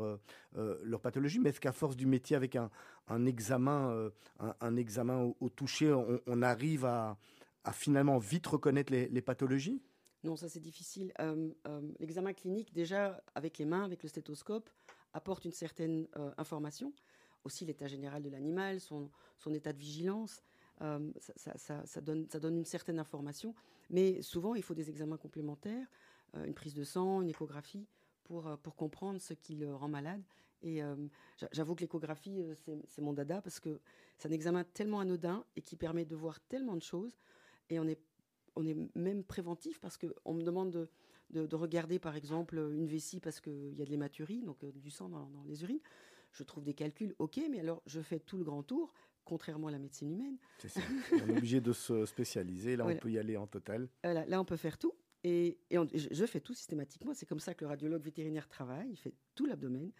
[0.55, 2.71] leur pathologie, mais est-ce qu'à force du métier avec un,
[3.09, 4.09] un examen,
[4.39, 7.17] un, un examen au, au toucher, on, on arrive à,
[7.65, 9.81] à finalement vite reconnaître les, les pathologies?
[10.23, 11.13] Non, ça c'est difficile.
[11.19, 14.69] Euh, euh, L'examen clinique, déjà avec les mains, avec le stéthoscope,
[15.13, 16.93] apporte une certaine euh, information.
[17.45, 19.09] Aussi l'état général de l'animal, son,
[19.53, 20.43] état de vigilance,
[20.77, 23.55] ça, donne, une certaine information.
[23.89, 25.87] Mais souvent, il faut des examens complémentaires,
[26.35, 27.87] une prise de sang, une échographie,
[28.25, 30.21] pour, comprendre ce qui le rend malade.
[30.61, 30.81] Et
[31.37, 32.43] j'a- j'avoue que l'échographie,
[32.87, 33.79] c'est mon dada, parce que
[34.17, 37.17] c'est un examen tellement anodin et qui permet de voir tellement de choses.
[37.69, 38.01] Et on est
[38.59, 40.89] on est même préventif parce qu'on me demande de,
[41.31, 44.71] de- de regarder par exemple une vessie parce qu'il y a de l'hématurie, donc euh,
[44.71, 45.79] du sang dans, dans les urines.
[46.31, 48.93] Je trouve des calculs, ok, mais alors je fais tout le grand tour,
[49.25, 50.37] contrairement à la médecine humaine.
[50.59, 50.81] C'est ça.
[51.13, 52.75] On est obligé de se spécialiser.
[52.75, 52.97] Là, Voilà.
[52.99, 53.89] on peut y aller en total.
[54.03, 54.93] Là, là, on peut faire tout.
[55.23, 57.13] Et, et on- je, je fais tout systématiquement.
[57.13, 58.89] C'est comme ça que le radiologue vétérinaire travaille.
[58.91, 59.91] Il fait tout l'abdomen.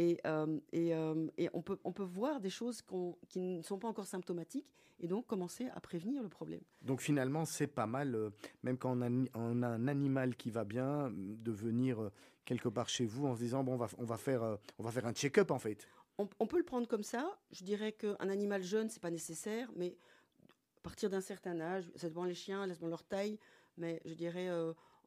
[0.00, 2.82] Et, euh, et, euh, et on, peut, on peut voir des choses
[3.28, 6.60] qui ne sont pas encore symptomatiques et donc commencer à prévenir le problème.
[6.82, 8.30] Donc finalement, c'est pas mal, euh,
[8.62, 12.10] même quand on a, ni- on a un animal qui va bien, de venir
[12.44, 14.92] quelque part chez vous en se disant bon, on va, on va faire, on va
[14.92, 15.88] faire un check-up en fait.
[16.16, 17.36] On, on peut le prendre comme ça.
[17.50, 19.96] Je dirais qu'un animal jeune, c'est pas nécessaire, mais
[20.76, 23.40] à partir d'un certain âge, ça dépend les chiens, ça dépend leur taille,
[23.76, 24.48] mais je dirais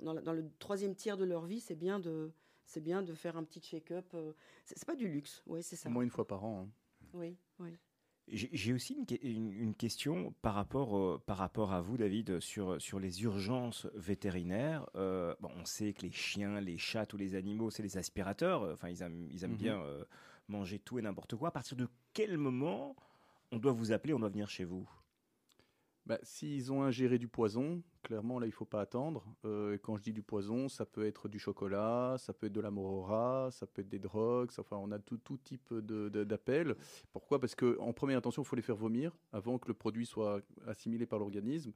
[0.01, 2.31] dans, la- dans le troisième tiers de leur vie, c'est bien de,
[2.72, 4.05] c'est bien de faire un petit check-up.
[4.13, 4.32] euh,
[4.65, 5.89] c'est pas du luxe, oui, c'est ça.
[5.89, 6.61] Au moins une fois par an.
[6.63, 6.69] hein.
[7.13, 7.78] Oui, oui.
[8.28, 12.39] J'ai aussi une, que- une- une question par rapport, euh, par rapport à vous, David,
[12.39, 14.88] sur, sur les urgences vétérinaires.
[14.95, 18.61] Euh, bon, on sait que les chiens, les chats, tous les animaux, c'est les aspirateurs.
[18.72, 19.57] Enfin, ils aiment, ils aiment Mhm.
[19.57, 20.05] bien euh,
[20.47, 21.49] manger tout et n'importe quoi.
[21.49, 22.95] À partir de quel moment
[23.51, 24.88] on doit vous appeler, on doit venir chez vous?
[26.05, 29.23] Bah, S'ils ont ingéré du poison, clairement, là, il faut pas attendre.
[29.45, 32.61] Euh, quand je dis du poison, ça peut être du chocolat, ça peut être de
[32.61, 34.49] la morora, ça peut être des drogues.
[34.57, 36.75] Enfin, on a tout, tout type d'appels.
[37.13, 37.39] Pourquoi?
[37.39, 41.05] Parce qu'en première intention, il faut les faire vomir avant que le produit soit assimilé
[41.05, 41.71] par l'organisme.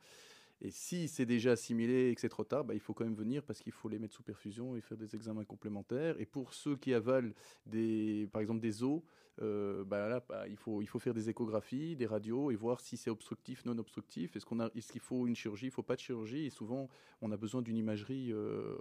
[0.61, 3.15] Et si c'est déjà assimilé et que c'est trop tard, bah, il faut quand même
[3.15, 6.19] venir parce qu'il faut les mettre sous perfusion et faire des examens complémentaires.
[6.19, 7.33] Et pour ceux qui avalent,
[7.65, 9.01] des, par exemple, des os,
[9.41, 12.79] euh, bah là, bah, il, faut, il faut faire des échographies, des radios et voir
[12.79, 14.35] si c'est obstructif, non obstructif.
[14.35, 16.45] Est-ce qu'on a, est-ce qu'il faut une chirurgie, il faut pas de chirurgie.
[16.45, 16.89] Et souvent,
[17.21, 18.77] on a besoin d'une imagerie euh,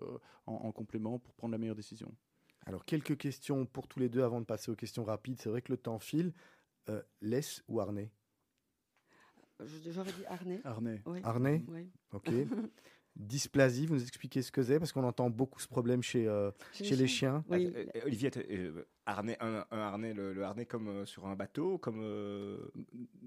[0.47, 2.15] en, en complément pour prendre la meilleure décision.
[2.67, 5.41] Alors quelques questions pour tous les deux avant de passer aux questions rapides.
[5.41, 6.33] C'est vrai que le temps file.
[6.91, 8.11] Euh, laisse ou harnais
[9.61, 10.61] Je- J'aurais dit harnais.
[10.65, 11.03] Harnais.
[11.07, 11.21] Oui.
[11.23, 11.91] Harnais Oui.
[12.13, 12.29] Ok.
[13.17, 16.51] Dysplasie, vous nous expliquez ce que c'est parce qu'on entend beaucoup ce problème chez, euh,
[16.73, 17.45] chez les chiens.
[17.49, 17.73] Oui.
[17.75, 18.31] Euh, euh, Olivier,
[19.07, 22.59] harnais, un, un harnais, le, le harnais comme euh, sur un bateau, comme euh,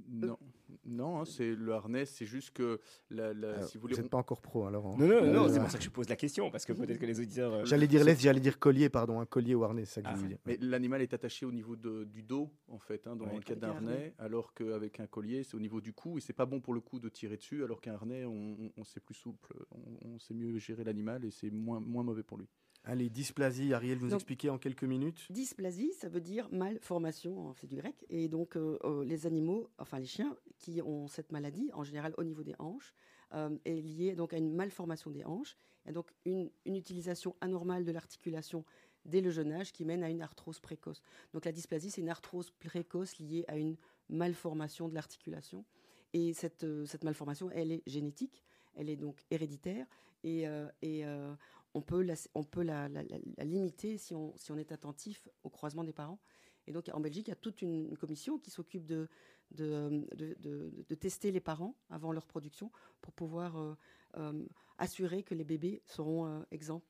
[0.09, 0.37] Non,
[0.85, 4.01] non hein, c'est le harnais, c'est juste que la, la- Alors, si vous voulez, vous
[4.01, 4.97] n'êtes pas encore pro, hein, Laurent.
[4.97, 6.99] Non, non, non, Euh, c'est pour ça que je pose la question, parce que peut-être
[6.99, 7.53] que les auditeurs.
[7.53, 10.07] euh, J'allais dire laisse, j'allais dire collier, pardon, un collier ou harnais, c'est ça que
[10.09, 10.39] Ah, je voulais dire.
[10.45, 13.35] Mais l'animal est attaché au niveau de- du dos, en fait, hein, dans Ouais.
[13.35, 14.13] le cas d'un un harnais, harnais.
[14.19, 16.81] alors qu'avec un collier, c'est au niveau du cou, et c'est pas bon pour le
[16.81, 20.19] cou de tirer dessus, alors qu'un harnais, on, on, on sait plus souple, on, on
[20.19, 22.47] sait mieux gérer l'animal, et c'est moins, moins mauvais pour lui.
[22.89, 27.53] Allez, dysplasie, Ariel, vous Donc- expliquez en quelques minutes Dysplasie, ça veut dire malformation, hein,
[27.59, 28.05] c'est du grec.
[28.09, 32.13] Et donc, euh, euh, les animaux, enfin les chiens, qui ont cette maladie, en général
[32.17, 32.93] au niveau des hanches,
[33.33, 37.83] euh, est liée donc à une malformation des hanches, et donc une, une utilisation anormale
[37.83, 38.63] de l'articulation
[39.03, 41.01] dès le jeune âge qui mène à une arthrose précoce.
[41.33, 43.75] Donc la dysplasie, c'est une arthrose précoce liée à une
[44.07, 45.65] malformation de l'articulation.
[46.13, 49.85] Et cette, cette malformation, elle est génétique, elle est donc héréditaire,
[50.23, 51.33] et, euh, et, euh,
[51.77, 54.71] on peut la, on peut la, la- la- la limiter si on, si on est
[54.71, 56.19] attentif au croisement des parents.
[56.65, 59.07] Et donc en Belgique, il y a toute une, commission qui s'occupe de
[59.51, 62.69] de, de, de- de tester les parents avant leur production
[62.99, 63.75] pour pouvoir euh,
[64.17, 64.43] euh,
[64.77, 66.83] assurer que les bébés seront euh, exempts,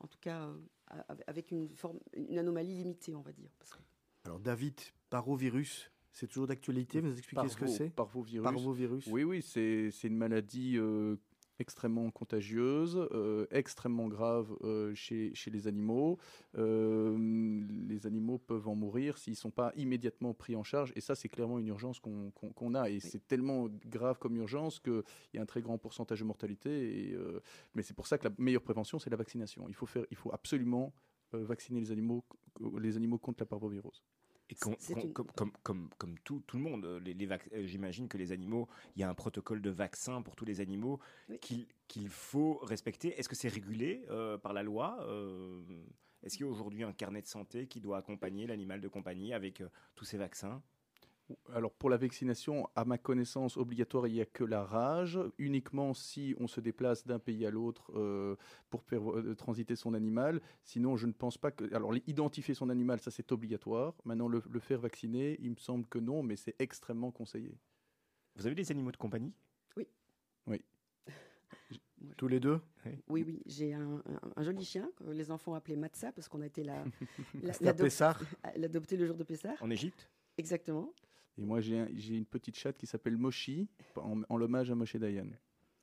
[0.00, 3.50] en tout cas euh, avec une, forme, une anomalie limitée, on va dire.
[3.58, 3.78] Parce que-
[4.24, 4.78] Alors David,
[5.08, 7.88] parovirus, c'est toujours d'actualité, vous nous expliquez ce que c'est?
[7.90, 8.44] Parvovirus.
[8.44, 11.16] Parvovirus Oui, oui, c'est c'est une maladie euh,
[11.62, 16.18] extrêmement contagieuse, euh, extrêmement grave euh, chez, chez les animaux.
[16.58, 17.16] Euh,
[17.88, 20.92] les animaux peuvent en mourir s'ils ne sont pas immédiatement pris en charge.
[20.96, 22.90] Et ça, c'est clairement une urgence qu'on a.
[22.90, 25.02] Et c'est tellement grave comme urgence qu'il
[25.34, 26.70] y a un très grand pourcentage de mortalité.
[26.70, 27.16] Et,
[27.74, 29.64] mais c'est pour ça que la meilleure prévention, c'est la vaccination.
[29.68, 30.92] Il faut, faire, il faut absolument
[31.32, 32.24] vacciner les animaux,
[32.78, 34.02] les animaux contre la parvovirose.
[34.52, 38.06] Et com- C'est com- une- comme, tout, tout le monde, euh, les, les vac- j'imagine
[38.06, 41.00] que les animaux, il y a un protocole de vaccin pour tous les animaux
[41.30, 41.38] Oui.
[41.88, 43.18] qu'il faut respecter.
[43.18, 45.62] Est-ce que c'est régulé euh, par la loi Euh,
[46.22, 49.32] Est-ce qu'il y a aujourd'hui un carnet de santé qui doit accompagner l'animal de compagnie
[49.32, 50.62] avec euh, tous ces vaccins?
[51.54, 55.94] Alors pour la vaccination, à ma connaissance, obligatoire, il n'y a que la rage, uniquement
[55.94, 58.36] si on se déplace d'un pays à l'autre euh,
[58.70, 60.40] pour euh, transiter son animal.
[60.64, 61.72] Sinon, je ne pense pas que...
[61.74, 63.94] Alors identifier son animal, ça c'est obligatoire.
[64.04, 67.56] Maintenant, le, le faire vacciner, il me semble que non, mais c'est extrêmement conseillé.
[68.36, 69.32] Vous avez des animaux de compagnie?
[72.16, 72.60] Tous les deux?
[73.08, 76.40] Oui, oui, j'ai un, un- un joli chien que les enfants appelaient Matza parce qu'on
[76.40, 76.84] a été la,
[77.42, 78.20] la- C'est à l'adop- Pessard.
[78.56, 79.56] l'adopter le jour de Pessard.
[79.60, 80.08] en Égypte?
[80.38, 80.92] Exactement.
[81.38, 84.74] Et moi, j'ai un- j'ai une petite chatte qui s'appelle Moshi, en, en l'hommage à
[84.74, 85.28] Moshe Dayan.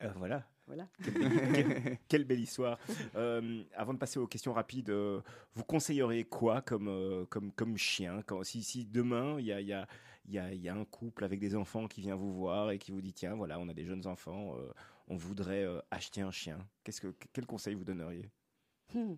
[0.03, 0.47] Euh, Voilà.
[0.67, 0.87] Voilà.
[1.53, 2.77] quelle, quelle belle histoire.
[3.15, 5.19] Euh, avant de passer aux questions rapides, euh,
[5.55, 9.59] vous conseilleriez quoi comme, euh, comme, comme chien quand, si, si demain, il y a,
[9.61, 9.87] il y, a,
[10.27, 12.69] il y, a, il y a un couple avec des enfants qui vient vous voir
[12.69, 14.71] et qui vous dit tiens, voilà, on a des jeunes enfants, euh,
[15.07, 16.59] on voudrait euh, acheter un chien.
[16.83, 18.29] Qu'est-ce que, quel conseil vous donneriez?
[18.93, 19.15] Hmm.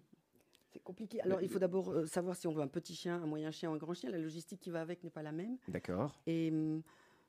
[0.71, 1.21] C'est compliqué.
[1.21, 3.69] Alors, il faut d'abord euh, savoir si on veut un petit chien, un moyen chien
[3.69, 4.09] ou un grand chien.
[4.09, 5.57] La logistique qui va avec n'est pas la même.
[5.67, 6.81] D'accord Et hum,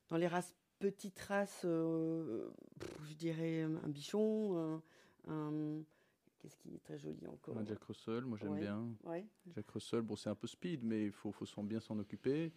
[0.09, 4.83] dans les races, petites races, euh, pff, je dirais un bichon, un.
[5.33, 5.83] un-
[6.39, 7.57] Qu'est-ce qui est très joli encore?
[7.57, 8.61] Un Jack Russell, moi j'aime Ouais.
[8.61, 8.85] bien.
[9.05, 9.25] Ouais.
[9.55, 12.53] Jack Russell, bon, c'est un peu speed, mais il faut, faut s'en- bien s'en occuper.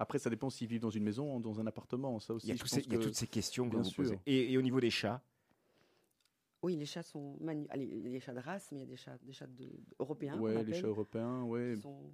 [0.00, 2.18] Après, ça dépend s'ils vivent dans une maison ou dans un appartement.
[2.18, 4.02] Ça aussi, il y, a ces- y toutes ces questions que bien vous sûr.
[4.02, 4.18] posez.
[4.26, 5.22] Et, et au niveau des chats?
[6.62, 7.70] Oui, les chats sont magnifiques.
[7.72, 9.32] Allez, il y a des chats de race, mais il y a des chats, des
[9.32, 9.68] chats de,
[10.00, 10.38] européens.
[10.40, 12.12] Ouais, les chats européens, qui sont-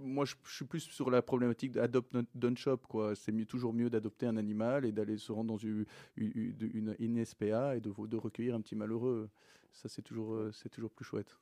[0.00, 2.78] moi, je, je suis plus sur la problématique d'adopt don't- shop.
[2.88, 3.16] quoi.
[3.16, 5.84] C'est mieux, toujours mieux d'adopter un animal et d'aller se rendre dans une,
[6.16, 9.28] une, une- une SPA et de, recueillir un petit malheureux.
[9.72, 11.36] Ça, c'est toujours, euh, c'est toujours plus chouette.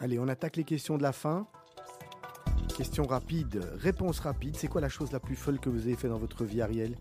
[0.00, 1.46] Allez, on attaque les questions de la fin.
[2.76, 4.56] Question rapide, réponse rapide.
[4.56, 6.96] C'est quoi la chose la plus folle que vous avez fait dans votre vie, Ariel?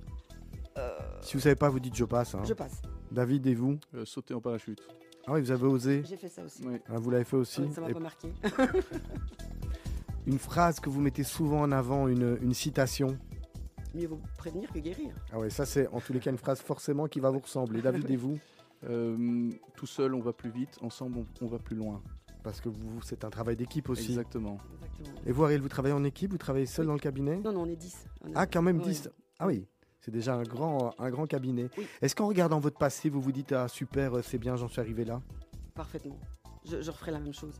[1.25, 2.35] Si vous savez pas, vous dites je passe.
[2.35, 2.43] hein.
[2.45, 2.81] Je passe.
[3.11, 3.77] David et vous?
[3.95, 4.81] Euh, sauter en parachute.
[5.27, 6.03] Ah oui, vous avez osé.
[6.07, 6.63] J'ai fait ça aussi.
[6.87, 7.61] Ah, vous l'avez fait aussi.
[7.61, 8.31] Ouais, ça m'a Et pas marqué.
[10.27, 13.17] une phrase que vous mettez souvent en avant, une, une citation.
[13.95, 15.13] Mieux vaut prévenir que guérir.
[15.31, 17.81] Ah ouais, ça c'est en tous les cas une phrase forcément qui va vous ressembler.
[17.81, 18.37] David et vous?
[18.87, 20.77] Euh, tout seul, on va plus vite.
[20.81, 22.01] Ensemble, on, on va plus loin.
[22.43, 24.09] Parce que vous, c'est un travail d'équipe aussi.
[24.09, 24.59] Exactement.
[24.99, 25.21] Exactement.
[25.25, 26.31] Et vous, Ariel, vous travaillez en équipe?
[26.31, 26.87] Vous travaillez seul Oui.
[26.89, 27.37] dans le cabinet?
[27.37, 28.05] Non, non, on est 10.
[28.23, 28.83] On est- Ah, quand même Ouais.
[28.89, 29.09] 10.
[29.39, 29.65] Ah oui,
[30.05, 31.67] c'est déjà un grand, un grand cabinet.
[31.79, 31.87] Oui.
[31.99, 34.79] Est-ce qu'en regardant votre passé, vous vous dites Ah super, euh, c'est bien, j'en suis
[34.79, 35.19] arrivé là?
[35.73, 36.19] Parfaitement.
[36.63, 37.57] Je, je referai la même chose.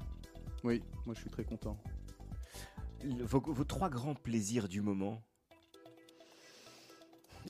[0.64, 1.76] Oui, moi, je suis très content.
[3.04, 5.24] Le- vos, vos trois grands plaisirs du moment?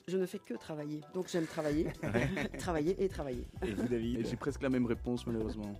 [0.08, 1.02] Je ne fais que travailler.
[1.12, 1.88] Donc j'aime travailler,
[2.58, 3.46] travailler et travailler.
[3.66, 5.74] Et vous, Et David j'ai presque la même réponse, malheureusement.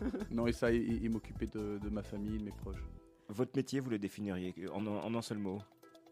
[0.30, 2.84] non, et ça, et, et m'occuper de, de ma famille, de mes proches.
[3.30, 5.62] Votre métier, vous le définiriez en, en un seul mot?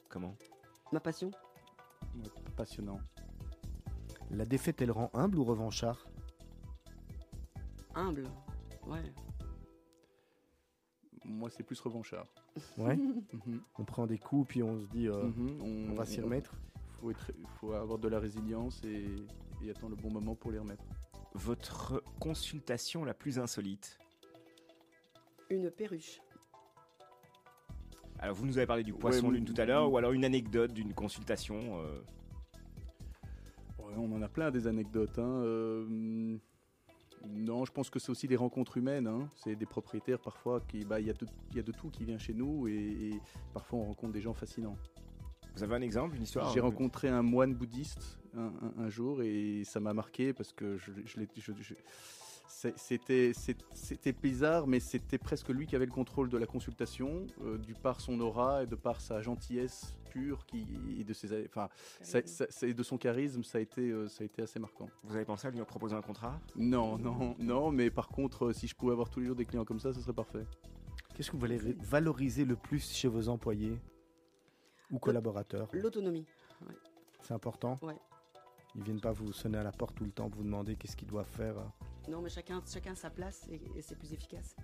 [0.09, 0.35] Comment?
[0.93, 1.31] Ma passion
[2.57, 3.01] passionnant.
[4.31, 6.05] La défaite, elle rend humble ou revanchard?
[7.95, 8.29] Humble.
[8.87, 9.03] Ouais.
[11.25, 12.27] Moi, c'est plus revanchard.
[12.77, 12.97] Ouais.
[13.47, 13.61] Mhm.
[13.79, 15.91] on prend des coups, puis on se dit euh, Mhm.
[15.91, 16.53] On va s'y remettre.
[17.01, 19.15] faut, être- faut avoir de la résilience et,
[19.63, 20.85] et attendre le bon moment pour les remettre.
[21.35, 23.99] Votre consultation la plus insolite?
[25.51, 26.21] Une perruche.
[28.21, 30.25] Alors, vous nous avez parlé du poisson Ouais, lune tout à l'heure, ou alors une
[30.25, 31.57] anecdote d'une consultation.
[31.81, 32.01] euh,
[33.79, 35.19] Ouais, on en a plein des anecdotes.
[35.19, 35.43] hein.
[35.45, 36.37] Euh,
[37.31, 39.07] non, je pense que c'est aussi des rencontres humaines.
[39.07, 39.29] hein.
[39.37, 42.05] C'est des propriétaires parfois qui, bah, il y, a de- y a de tout qui
[42.05, 43.21] vient chez nous et, et
[43.55, 44.77] parfois on rencontre des gens fascinants.
[45.55, 49.23] Vous avez un exemple, une histoire J'ai rencontré un moine bouddhiste un, un- un jour
[49.23, 51.75] et ça m'a marqué parce que je, je l'ai- je-
[52.49, 57.75] c'était bizarre, mais c'était presque lui qui avait le contrôle de la consultation, euh, du
[57.75, 60.67] par son aura et de par sa gentillesse pure qui,
[60.99, 61.69] et de ses, enfin,
[62.01, 64.59] ça- ça- ça- et de son charisme, ça a été, euh, ça a été assez
[64.59, 64.89] marquant.
[65.05, 66.41] Vous avez pensé à lui proposer un contrat?
[66.57, 69.45] Non, non, non, mais par contre, euh, si je pouvais avoir tous les jours des
[69.45, 70.47] clients comme ça, ce serait parfait.
[71.15, 73.79] Qu'est-ce que vous voulez valoriser le plus chez vos employés
[74.91, 75.69] ou collaborateurs?
[75.73, 76.25] L'autonomie.
[77.23, 77.77] C'est important?
[77.83, 77.97] Ouais.
[78.75, 80.97] Ils viennent pas vous sonner à la porte tout le temps pour vous demander qu'est-ce
[80.97, 81.57] qu'ils doivent faire.
[82.09, 84.57] Non, mais chacun, chacun sa place et, et c'est plus efficace.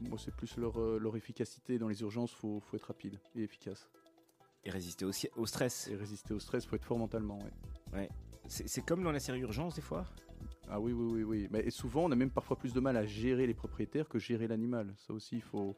[0.00, 1.78] Moi, c'est plus leur, euh, leur efficacité.
[1.78, 3.88] Dans les urgences, faut, faut être rapide et efficace.
[4.64, 5.88] Et résister aussi au stress.
[5.88, 7.38] Et résister au stress, faut être fort mentalement.
[7.92, 8.08] ouais.
[8.48, 10.04] C'est c'est comme dans la série Urgence, des fois?
[10.68, 11.48] Ah oui, oui, oui, oui.
[11.50, 14.18] Mais et souvent, on a même parfois plus de mal à gérer les propriétaires que
[14.18, 14.92] gérer l'animal.
[14.96, 15.76] Ça aussi, il faut,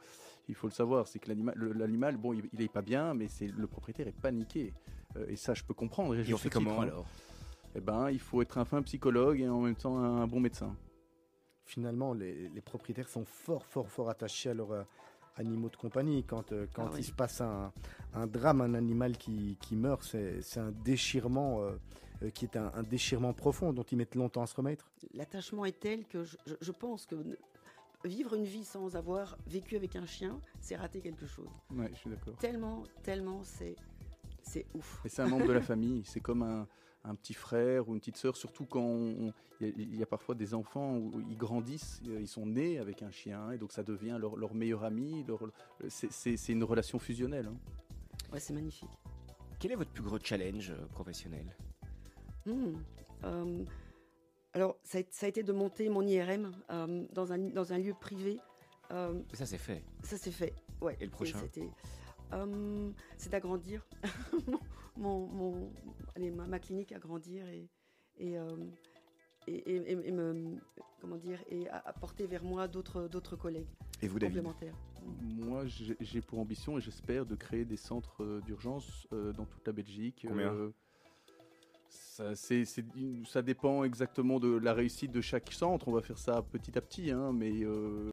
[0.49, 1.07] il faut le savoir.
[1.07, 4.73] C'est que l'animal, bon, il, il est pas bien, mais c'est le propriétaire est paniqué.
[5.17, 6.15] Euh, et ça, je peux comprendre.
[6.15, 6.85] Et on juste fait comment hein.
[6.85, 7.07] alors?
[7.75, 10.77] Eh ben, il faut être un fin psychologue et en même temps un bon médecin.
[11.65, 14.83] Finalement, les, les propriétaires sont fort, fort, fort attachés à leurs euh,
[15.37, 16.25] animaux de compagnie.
[16.25, 17.73] Quand, euh, quand Ah il se passe un,
[18.15, 22.71] un drame, un animal qui, qui meurt, c'est c'est un déchirement euh, qui est un,
[22.75, 24.91] un déchirement profond dont ils mettent longtemps à se remettre.
[25.15, 27.17] L'attachement est tel que je, je- je pense que
[28.05, 31.49] vivre une vie sans avoir vécu avec un chien, c'est rater quelque chose.
[31.71, 32.37] Ouais, je suis d'accord.
[32.39, 33.77] Tellement, tellement, c'est
[34.43, 35.01] c'est ouf.
[35.05, 36.03] Et c'est un membre de la famille.
[36.05, 36.67] C'est comme un,
[37.05, 40.07] un petit frère ou une petite sœur, surtout quand il y, a- il y a
[40.07, 43.73] parfois des enfants où ils grandissent, euh, ils sont nés avec un chien, et donc
[43.73, 45.25] ça devient leur, leur meilleur ami.
[45.25, 45.41] leur-
[45.89, 47.47] c'est- une relation fusionnelle.
[47.49, 47.57] hein.
[48.33, 48.91] Ouais, c'est magnifique.
[49.59, 51.47] Quel est votre plus gros challenge euh, professionnel?
[52.47, 52.75] Hmm.
[53.25, 53.65] Euh,
[54.55, 57.79] alors, ça a, ça a été de monter mon IRM euh, dans, un, dans un
[57.79, 58.39] lieu privé.
[58.91, 59.83] Euh, Ça, c'est fait?
[60.03, 60.53] ça, c'est fait.
[60.81, 60.97] Ouais.
[61.01, 61.39] Et le prochain?
[62.33, 63.87] Euh, C'est d'agrandir
[64.97, 65.73] mon, mon-
[66.17, 67.69] allez, ma, ma clinique, agrandir et,
[68.19, 68.57] et, euh,
[69.47, 70.57] et, et- et- me,
[71.01, 73.69] comment dire, et apporter vers moi d'autres, d'autres collègues
[74.01, 74.37] Et vous, David?
[74.37, 74.75] complémentaires.
[75.21, 79.67] Moi, j'ai pour ambition et j'espère de créer des centres euh, d'urgence euh, dans toute
[79.67, 80.25] la Belgique.
[80.29, 80.53] Combien?
[80.55, 80.71] Euh,
[81.89, 85.89] ça, ça dépend exactement de la réussite de chaque centre.
[85.89, 88.11] On va faire ça petit à petit, hein, mais euh,